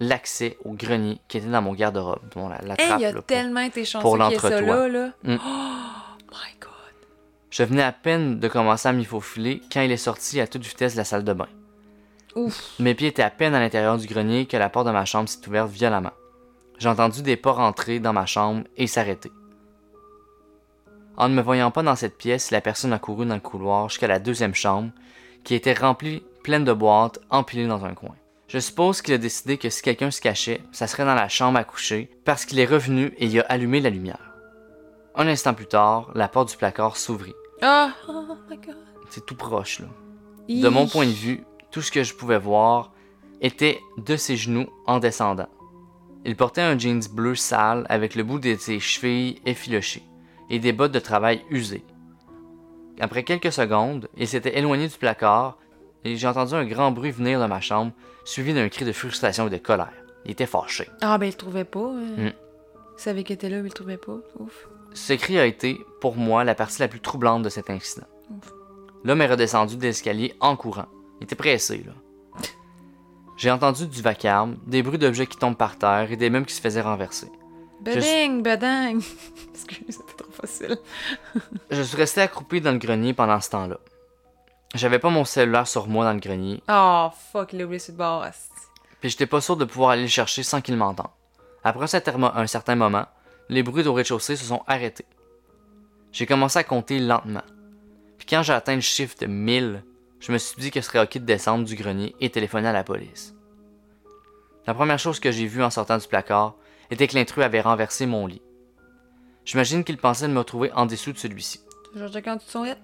l'accès 0.00 0.58
au 0.64 0.72
grenier 0.74 1.20
qui 1.26 1.38
était 1.38 1.48
dans 1.48 1.62
mon 1.62 1.72
garde-robe, 1.72 2.20
bon, 2.34 2.48
la, 2.48 2.58
la 2.62 2.74
Hey, 2.78 2.86
trappe. 2.86 3.00
il 3.00 3.04
a 3.06 3.08
là, 3.08 3.14
pour- 3.14 3.24
tellement 3.24 3.60
été 3.60 3.84
chanceux 3.84 4.02
pour 4.02 4.12
qu'il 4.18 4.30
y 4.30 4.34
ait 4.34 4.38
ça 4.38 4.50
l'entretoit. 4.60 4.88
là, 4.88 4.88
là. 4.88 5.12
Mm. 5.24 5.38
Oh 5.44 6.24
my 6.30 6.60
god. 6.60 6.70
Je 7.50 7.62
venais 7.64 7.82
à 7.82 7.90
peine 7.90 8.38
de 8.38 8.46
commencer 8.48 8.88
à 8.88 8.92
m'y 8.92 9.04
faufiler 9.04 9.60
quand 9.72 9.80
il 9.80 9.90
est 9.90 9.96
sorti 9.96 10.40
à 10.40 10.46
toute 10.46 10.62
vitesse 10.62 10.92
de 10.92 10.98
la 10.98 11.04
salle 11.04 11.24
de 11.24 11.32
bain. 11.32 11.48
Ouf. 12.34 12.74
Mes 12.78 12.94
pieds 12.94 13.08
étaient 13.08 13.22
à 13.22 13.30
peine 13.30 13.54
à 13.54 13.60
l'intérieur 13.60 13.98
du 13.98 14.06
grenier 14.06 14.46
que 14.46 14.56
la 14.56 14.68
porte 14.68 14.86
de 14.86 14.92
ma 14.92 15.04
chambre 15.04 15.28
s'est 15.28 15.46
ouverte 15.48 15.70
violemment. 15.70 16.12
J'ai 16.78 16.88
entendu 16.88 17.22
des 17.22 17.36
pas 17.36 17.52
rentrer 17.52 17.98
dans 17.98 18.12
ma 18.12 18.26
chambre 18.26 18.64
et 18.76 18.86
s'arrêter. 18.86 19.32
En 21.16 21.28
ne 21.28 21.34
me 21.34 21.42
voyant 21.42 21.72
pas 21.72 21.82
dans 21.82 21.96
cette 21.96 22.16
pièce, 22.16 22.52
la 22.52 22.60
personne 22.60 22.92
a 22.92 23.00
couru 23.00 23.26
dans 23.26 23.34
le 23.34 23.40
couloir 23.40 23.88
jusqu'à 23.88 24.06
la 24.06 24.20
deuxième 24.20 24.54
chambre, 24.54 24.92
qui 25.42 25.54
était 25.54 25.72
remplie 25.72 26.22
pleine 26.44 26.64
de 26.64 26.72
boîtes 26.72 27.18
empilées 27.30 27.66
dans 27.66 27.84
un 27.84 27.94
coin. 27.94 28.14
Je 28.46 28.60
suppose 28.60 29.02
qu'il 29.02 29.14
a 29.14 29.18
décidé 29.18 29.58
que 29.58 29.68
si 29.68 29.82
quelqu'un 29.82 30.10
se 30.10 30.20
cachait, 30.20 30.62
ça 30.70 30.86
serait 30.86 31.04
dans 31.04 31.14
la 31.14 31.28
chambre 31.28 31.58
à 31.58 31.64
coucher, 31.64 32.08
parce 32.24 32.44
qu'il 32.44 32.60
est 32.60 32.64
revenu 32.64 33.12
et 33.18 33.26
il 33.26 33.40
a 33.40 33.46
allumé 33.48 33.80
la 33.80 33.90
lumière. 33.90 34.32
Un 35.16 35.26
instant 35.26 35.54
plus 35.54 35.66
tard, 35.66 36.12
la 36.14 36.28
porte 36.28 36.50
du 36.50 36.56
placard 36.56 36.96
s'ouvrit. 36.96 37.34
Ah, 37.60 37.90
oh 38.08 38.36
my 38.48 38.56
god. 38.56 38.76
C'est 39.10 39.26
tout 39.26 39.34
proche, 39.34 39.80
là. 39.80 39.88
De 40.48 40.68
mon 40.68 40.86
point 40.86 41.06
de 41.06 41.10
vue, 41.10 41.44
tout 41.78 41.82
ce 41.82 41.92
que 41.92 42.02
je 42.02 42.12
pouvais 42.12 42.40
voir 42.40 42.90
était 43.40 43.78
de 43.98 44.16
ses 44.16 44.36
genoux 44.36 44.66
en 44.86 44.98
descendant. 44.98 45.46
Il 46.24 46.34
portait 46.34 46.60
un 46.60 46.76
jeans 46.76 47.04
bleu 47.12 47.36
sale 47.36 47.86
avec 47.88 48.16
le 48.16 48.24
bout 48.24 48.40
de 48.40 48.56
ses 48.56 48.80
chevilles 48.80 49.40
effiloché 49.46 50.02
et 50.50 50.58
des 50.58 50.72
bottes 50.72 50.90
de 50.90 50.98
travail 50.98 51.44
usées. 51.50 51.84
Après 52.98 53.22
quelques 53.22 53.52
secondes, 53.52 54.08
il 54.16 54.26
s'était 54.26 54.58
éloigné 54.58 54.88
du 54.88 54.98
placard 54.98 55.56
et 56.04 56.16
j'ai 56.16 56.26
entendu 56.26 56.54
un 56.54 56.64
grand 56.64 56.90
bruit 56.90 57.12
venir 57.12 57.40
de 57.40 57.46
ma 57.46 57.60
chambre, 57.60 57.92
suivi 58.24 58.52
d'un 58.52 58.68
cri 58.68 58.84
de 58.84 58.90
frustration 58.90 59.46
et 59.46 59.50
de 59.50 59.58
colère. 59.58 59.92
Il 60.24 60.32
était 60.32 60.46
fâché. 60.46 60.88
Ah, 61.00 61.16
ben 61.16 61.26
il 61.26 61.30
le 61.30 61.34
trouvait 61.36 61.62
pas. 61.62 61.78
euh. 61.78 62.30
Mm. 62.30 62.32
Il 62.96 63.00
savait 63.00 63.22
qu'il 63.22 63.34
était 63.34 63.50
là, 63.50 63.58
mais 63.58 63.62
il 63.62 63.66
le 63.66 63.70
trouvait 63.70 63.98
pas. 63.98 64.18
Ouf. 64.40 64.66
Ce 64.94 65.12
cri 65.12 65.38
a 65.38 65.46
été, 65.46 65.78
pour 66.00 66.16
moi, 66.16 66.42
la 66.42 66.56
partie 66.56 66.80
la 66.80 66.88
plus 66.88 66.98
troublante 66.98 67.44
de 67.44 67.48
cet 67.48 67.70
incident. 67.70 68.08
L'homme 69.04 69.22
est 69.22 69.28
redescendu 69.28 69.76
de 69.76 69.82
l'escalier 69.82 70.34
en 70.40 70.56
courant. 70.56 70.86
Il 71.20 71.24
était 71.24 71.36
pressé, 71.36 71.84
là. 71.86 71.92
J'ai 73.36 73.50
entendu 73.52 73.86
du 73.86 74.02
vacarme, 74.02 74.56
des 74.66 74.82
bruits 74.82 74.98
d'objets 74.98 75.26
qui 75.26 75.36
tombent 75.36 75.56
par 75.56 75.78
terre 75.78 76.10
et 76.10 76.16
des 76.16 76.28
meubles 76.28 76.46
qui 76.46 76.54
se 76.54 76.60
faisaient 76.60 76.80
renverser. 76.80 77.30
Beding, 77.80 78.42
beding. 78.42 79.00
Excuse, 79.54 79.84
c'était 79.88 80.14
trop 80.16 80.32
facile. 80.32 80.76
Je 81.70 81.82
suis 81.82 81.96
resté 81.96 82.20
accroupi 82.20 82.60
dans 82.60 82.72
le 82.72 82.78
grenier 82.78 83.14
pendant 83.14 83.40
ce 83.40 83.50
temps-là. 83.50 83.78
J'avais 84.74 84.98
pas 84.98 85.08
mon 85.10 85.24
cellulaire 85.24 85.68
sur 85.68 85.86
moi 85.86 86.04
dans 86.04 86.12
le 86.12 86.18
grenier, 86.18 86.62
Oh, 86.68 87.08
fuck, 87.32 87.52
il 87.52 87.62
a 87.62 87.64
oublié 87.64 87.78
sur 87.78 87.92
le 87.92 87.98
bord. 87.98 88.26
puis 89.00 89.08
j'étais 89.08 89.26
pas 89.26 89.40
sûr 89.40 89.56
de 89.56 89.64
pouvoir 89.64 89.90
aller 89.90 90.02
le 90.02 90.08
chercher 90.08 90.42
sans 90.42 90.60
qu'il 90.60 90.76
m'entende. 90.76 91.06
Après 91.64 91.84
un 91.84 91.86
certain, 91.86 92.18
mo- 92.18 92.30
un 92.34 92.46
certain 92.48 92.74
moment, 92.74 93.06
les 93.48 93.62
bruits 93.62 93.86
au 93.86 93.94
rez-de-chaussée 93.94 94.36
se 94.36 94.44
sont 94.44 94.62
arrêtés. 94.66 95.06
J'ai 96.12 96.26
commencé 96.26 96.58
à 96.58 96.64
compter 96.64 96.98
lentement. 96.98 97.42
Puis 98.18 98.26
quand 98.28 98.42
j'ai 98.42 98.52
atteint 98.52 98.74
le 98.74 98.80
chiffre 98.80 99.14
de 99.20 99.26
1000, 99.26 99.84
je 100.20 100.32
me 100.32 100.38
suis 100.38 100.60
dit 100.60 100.70
que 100.70 100.80
ce 100.80 100.88
serait 100.88 101.02
ok 101.02 101.18
de 101.18 101.24
descendre 101.24 101.64
du 101.64 101.76
grenier 101.76 102.14
et 102.20 102.30
téléphoner 102.30 102.68
à 102.68 102.72
la 102.72 102.84
police. 102.84 103.34
La 104.66 104.74
première 104.74 104.98
chose 104.98 105.20
que 105.20 105.30
j'ai 105.30 105.46
vue 105.46 105.62
en 105.62 105.70
sortant 105.70 105.98
du 105.98 106.06
placard 106.06 106.54
était 106.90 107.06
que 107.06 107.14
l'intrus 107.14 107.44
avait 107.44 107.60
renversé 107.60 108.06
mon 108.06 108.26
lit. 108.26 108.42
J'imagine 109.44 109.84
qu'il 109.84 109.96
pensait 109.96 110.28
de 110.28 110.32
me 110.32 110.38
retrouver 110.40 110.72
en 110.72 110.86
dessous 110.86 111.12
de 111.12 111.18
celui-ci. 111.18 111.60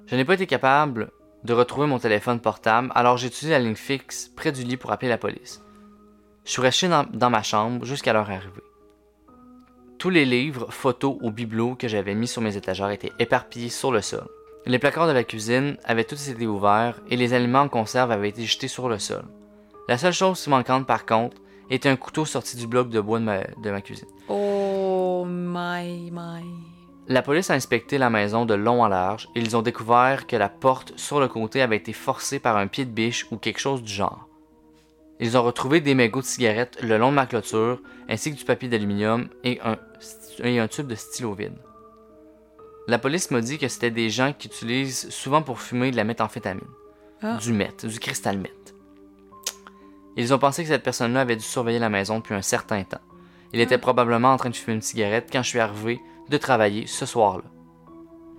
Je 0.07 0.17
n'ai 0.17 0.25
pas 0.25 0.35
été 0.35 0.47
capable 0.47 1.11
de 1.45 1.53
retrouver 1.53 1.87
mon 1.87 1.99
téléphone 1.99 2.41
portable, 2.41 2.91
alors 2.95 3.19
j'ai 3.19 3.27
utilisé 3.27 3.51
la 3.51 3.59
ligne 3.59 3.75
fixe 3.75 4.31
près 4.35 4.51
du 4.51 4.65
lit 4.65 4.79
pour 4.79 4.93
appeler 4.93 5.11
la 5.11 5.19
police. 5.19 5.63
Je 6.45 6.53
suis 6.53 6.63
resté 6.63 6.89
dans, 6.89 7.05
dans 7.05 7.31
ma 7.31 7.43
chambre 7.43 7.85
jusqu'à 7.85 8.15
leur 8.15 8.31
arrivée. 8.31 8.63
Tous 9.99 10.11
les 10.11 10.25
livres, 10.25 10.73
photos 10.73 11.17
ou 11.21 11.31
bibelots 11.31 11.77
que 11.77 11.89
j'avais 11.89 12.15
mis 12.15 12.29
sur 12.29 12.43
mes 12.43 12.57
étagères 12.57 12.91
étaient 12.91 13.13
éparpillés 13.19 13.69
sur 13.69 13.93
le 13.93 14.01
sol. 14.01 14.27
Les 14.67 14.79
placards 14.79 15.09
de 15.09 15.13
la 15.13 15.25
cuisine 15.25 15.77
avaient 15.85 16.05
tous 16.05 16.31
été 16.31 16.47
ouverts 16.47 16.99
et 17.11 17.17
les 17.17 17.35
aliments 17.35 17.61
en 17.61 17.69
conserve 17.69 18.11
avaient 18.11 18.31
été 18.31 18.45
jetés 18.45 18.69
sur 18.69 18.89
le 18.89 18.99
sol. 18.99 19.25
La 19.89 19.99
seule 19.99 20.15
chose 20.15 20.43
qui 20.43 20.49
manquante 20.49 20.87
par 20.87 21.05
contre 21.05 21.37
était 21.69 21.91
un 21.91 21.97
couteau 21.97 22.25
sorti 22.25 22.57
du 22.57 22.67
bloc 22.67 22.89
de 22.89 22.99
bois 22.99 23.19
de 23.19 23.25
ma, 23.25 23.41
de 23.43 23.71
ma 23.71 23.83
cuisine. 23.83 24.09
Oh 24.29 25.27
my, 25.27 26.11
my. 26.11 26.43
La 27.09 27.21
police 27.21 27.51
a 27.51 27.55
inspecté 27.55 27.99
la 27.99 28.09
maison 28.09 28.47
de 28.47 28.55
long 28.55 28.83
en 28.83 28.89
large 28.89 29.29
et 29.35 29.41
ils 29.41 29.55
ont 29.55 29.61
découvert 29.61 30.27
que 30.27 30.37
la 30.37 30.49
porte 30.49 30.95
sur 30.97 31.21
le 31.21 31.29
côté 31.29 31.61
avait 31.61 31.77
été 31.77 31.93
forcée 31.93 32.39
par 32.39 32.57
un 32.57 32.67
pied 32.67 32.87
de 32.87 32.91
biche 32.91 33.27
ou 33.31 33.37
quelque 33.37 33.61
chose 33.61 33.83
du 33.83 33.93
genre. 33.93 34.31
Ils 35.21 35.37
ont 35.37 35.43
retrouvé 35.43 35.83
des 35.83 35.95
mégots 35.95 36.23
de 36.23 36.27
cigarettes 36.27 36.79
le 36.83 36.97
long 36.97 37.11
de 37.11 37.17
ma 37.17 37.27
clôture, 37.27 37.83
ainsi 38.09 38.33
que 38.33 38.39
du 38.39 38.45
papier 38.45 38.71
d'aluminium 38.71 39.29
et 39.45 39.61
un, 39.63 39.77
et 40.43 40.59
un 40.59 40.69
tube 40.69 40.87
de 40.87 40.95
stylo 40.95 41.35
vide. 41.35 41.59
La 42.87 42.99
police 42.99 43.31
m'a 43.31 43.41
dit 43.41 43.59
que 43.59 43.69
c'était 43.69 43.91
des 43.91 44.11
gens 44.11 44.33
qui 44.33 44.49
utilisent 44.49 45.09
souvent 45.11 45.43
pour 45.43 45.61
fumer 45.61 45.91
de 45.91 45.97
la 45.97 46.05
méthamphétamine, 46.05 46.69
Ah. 47.23 47.39
du 47.39 47.53
meth, 47.53 47.87
du 47.87 47.99
cristal 47.99 48.39
meth. 48.39 48.75
Ils 50.17 50.33
ont 50.35 50.39
pensé 50.39 50.63
que 50.63 50.69
cette 50.69 50.83
personne-là 50.83 51.23
avait 51.23 51.37
dû 51.37 51.43
surveiller 51.45 51.79
la 51.79 51.89
maison 51.89 52.19
depuis 52.19 52.35
un 52.35 52.43
certain 52.43 52.85
temps. 52.85 53.01
Il 53.53 53.61
était 53.61 53.79
probablement 53.79 54.33
en 54.33 54.37
train 54.37 54.51
de 54.51 54.57
fumer 54.57 54.75
une 54.77 54.83
cigarette 54.83 55.29
quand 55.33 55.43
je 55.43 55.49
suis 55.49 55.61
arrivé 55.61 56.01
de 56.29 56.37
travailler 56.37 56.87
ce 56.87 57.07
soir-là. 57.07 57.45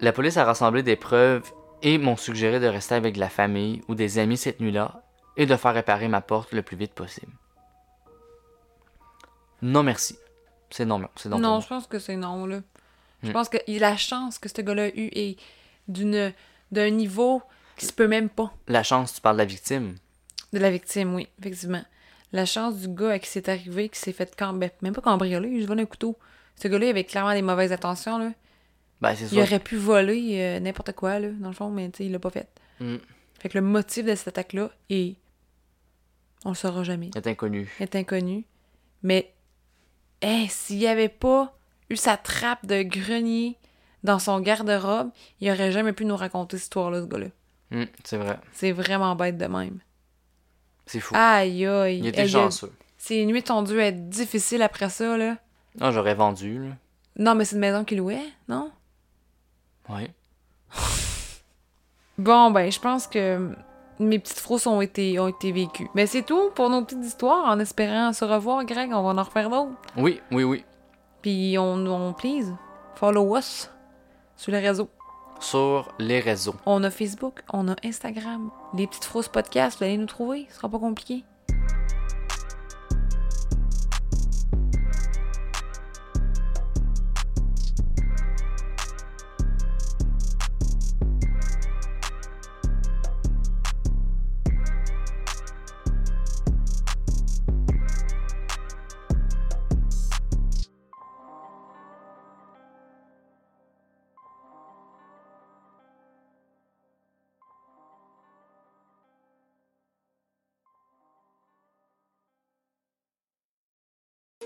La 0.02 0.12
police 0.12 0.38
a 0.38 0.44
rassemblé 0.46 0.84
des 0.84 0.96
preuves 0.96 1.52
et 1.82 1.98
m'ont 1.98 2.18
suggéré 2.18 2.60
de 2.60 2.68
rester 2.68 2.96
avec 2.96 3.16
de 3.16 3.20
la 3.20 3.30
famille 3.30 3.82
ou 3.88 3.96
des 3.96 4.20
amis 4.20 4.38
cette 4.38 4.60
nuit-là 4.60 5.04
et 5.38 5.46
de 5.46 5.56
faire 5.56 5.74
réparer 5.74 6.08
ma 6.08 6.22
porte 6.22 6.52
le 6.54 6.62
plus 6.62 6.78
vite 6.78 6.94
possible. 6.94 7.32
Non 9.62 9.84
merci. 9.84 10.18
C'est 10.70 10.86
non, 10.86 11.02
c'est 11.16 11.30
non. 11.30 11.40
non, 11.40 11.60
je 11.62 11.68
pense 11.68 11.88
que 11.88 12.00
c'est 12.00 12.16
non, 12.18 12.46
là. 12.46 12.60
Je 13.24 13.30
Hmm. 13.30 13.34
pense 13.34 13.50
que 13.50 13.58
la 13.68 13.98
chance 13.98 14.38
que 14.40 14.50
ce 14.50 14.62
gars-là 14.62 14.84
a 14.84 14.88
eu 14.90 15.10
est 15.14 15.38
d'une 15.88 16.34
d'un 16.72 16.90
niveau 16.90 17.42
qui 17.78 17.86
se 17.86 17.94
peut 17.94 18.08
même 18.08 18.30
pas. 18.30 18.54
La 18.68 18.84
chance, 18.84 19.14
tu 19.16 19.22
parles 19.22 19.36
de 19.38 19.42
la 19.42 19.46
victime. 19.46 19.96
De 20.54 20.60
la 20.60 20.72
victime, 20.72 21.14
oui, 21.16 21.28
effectivement. 21.40 21.84
la 22.32 22.46
chance 22.46 22.76
du 22.78 22.88
gars 22.90 23.12
à 23.12 23.20
qui 23.20 23.30
c'est 23.30 23.48
arrivé, 23.50 23.88
qui 23.88 23.98
s'est 24.00 24.12
fait 24.12 24.36
cam... 24.36 24.60
ben, 24.60 24.70
même 24.82 24.94
pas 24.94 25.02
cambrioler, 25.02 25.50
il 25.50 25.62
se 25.62 25.68
volait 25.68 25.84
un 25.84 25.86
couteau. 25.86 26.18
Ce 26.58 26.68
gars-là, 26.68 26.86
il 26.88 26.90
avait 26.90 27.04
clairement 27.06 27.34
des 27.34 27.42
mauvaises 27.42 27.72
intentions, 27.72 28.18
là. 28.18 28.32
Ben, 29.02 29.16
c'est 29.16 29.32
Il 29.32 29.40
aurait 29.42 29.60
pu 29.60 29.78
voler 29.78 30.38
euh, 30.42 30.60
n'importe 30.60 30.92
quoi, 30.94 31.20
là, 31.20 31.30
dans 31.30 31.48
le 31.50 31.54
fond, 31.54 31.70
mais 31.70 31.90
tu 31.92 31.98
sais, 32.00 32.06
il 32.08 32.12
l'a 32.12 32.20
pas 32.20 32.30
fait. 32.32 32.48
Mm. 32.80 32.96
Fait 33.40 33.50
que 33.50 33.58
le 33.58 33.64
motif 33.64 34.06
de 34.06 34.16
cette 34.16 34.30
attaque-là 34.30 34.70
est. 34.90 35.16
On 36.44 36.50
le 36.50 36.56
saura 36.56 36.84
jamais. 36.84 37.10
Est 37.16 37.28
inconnu. 37.28 37.70
est 37.80 37.96
inconnu. 37.96 38.46
Mais, 39.04 39.34
hey, 40.22 40.48
s'il 40.50 40.78
n'y 40.80 40.88
avait 40.88 41.10
pas 41.10 41.58
eu 41.90 41.96
sa 41.96 42.18
trappe 42.18 42.66
de 42.66 42.82
grenier 42.84 43.58
dans 44.04 44.20
son 44.20 44.40
garde-robe, 44.40 45.10
il 45.42 45.50
aurait 45.52 45.72
jamais 45.72 45.94
pu 45.94 46.06
nous 46.06 46.16
raconter 46.16 46.58
cette 46.58 46.66
histoire-là, 46.66 47.02
ce 47.02 47.06
gars-là. 47.06 47.28
Mm, 47.72 47.84
c'est 48.04 48.18
vrai. 48.18 48.40
C'est 48.54 48.72
vraiment 48.72 49.16
bête 49.16 49.38
de 49.38 49.48
même. 49.48 49.80
C'est 50.86 51.00
fou. 51.00 51.16
Aïe, 51.18 51.66
aïe. 51.66 51.98
il 52.00 52.08
était 52.08 52.22
Hey, 52.22 52.30
chanceux. 52.30 52.72
Ses 52.98 53.26
nuits 53.26 53.44
ont 53.50 53.64
dû 53.64 53.80
être 53.80 54.10
difficiles 54.10 54.62
après 54.62 54.90
ça, 54.90 55.18
là. 55.18 55.38
Ah, 55.82 55.92
j'aurais 55.92 56.16
vendu, 56.16 56.60
là. 56.70 56.76
Non, 57.18 57.34
mais 57.36 57.46
c'est 57.46 57.56
une 57.56 57.62
maison 57.62 57.84
qu'il 57.84 57.98
louait, 58.00 58.22
non? 58.48 58.72
Ouais. 59.90 60.12
Bon, 62.18 62.50
ben, 62.52 62.72
je 62.72 62.80
pense 62.80 63.08
que 63.08 63.54
mes 64.00 64.20
petites 64.20 64.40
frousses 64.40 64.68
ont 64.68 64.80
été, 64.82 65.20
ont 65.20 65.28
été 65.28 65.52
vécues. 65.52 65.90
Mais 65.96 66.08
c'est 66.08 66.24
tout 66.24 66.50
pour 66.56 66.70
nos 66.70 66.82
petites 66.84 67.04
histoires. 67.04 67.46
En 67.46 67.60
espérant 67.60 68.14
se 68.14 68.24
revoir, 68.24 68.64
Greg, 68.66 68.92
on 68.94 69.02
va 69.04 69.22
en 69.22 69.24
refaire 69.24 69.50
d'autres. 69.50 69.74
Oui, 69.98 70.22
oui, 70.32 70.44
oui. 70.46 70.64
Puis 71.26 71.58
on, 71.58 71.88
on 71.88 72.14
please, 72.14 72.54
follow 72.94 73.36
us 73.36 73.72
sur 74.38 74.52
les 74.52 74.60
réseaux. 74.60 74.92
Sur 75.40 75.92
les 75.98 76.20
réseaux. 76.20 76.54
On 76.68 76.84
a 76.84 76.92
Facebook, 76.92 77.42
on 77.52 77.68
a 77.68 77.76
Instagram. 77.84 78.52
Les 78.76 78.86
petites 78.86 79.06
frousses 79.06 79.28
podcast, 79.28 79.80
vous 79.80 79.86
allez 79.86 79.98
nous 79.98 80.06
trouver, 80.06 80.46
ce 80.52 80.58
sera 80.58 80.70
pas 80.70 80.78
compliqué. 80.78 81.24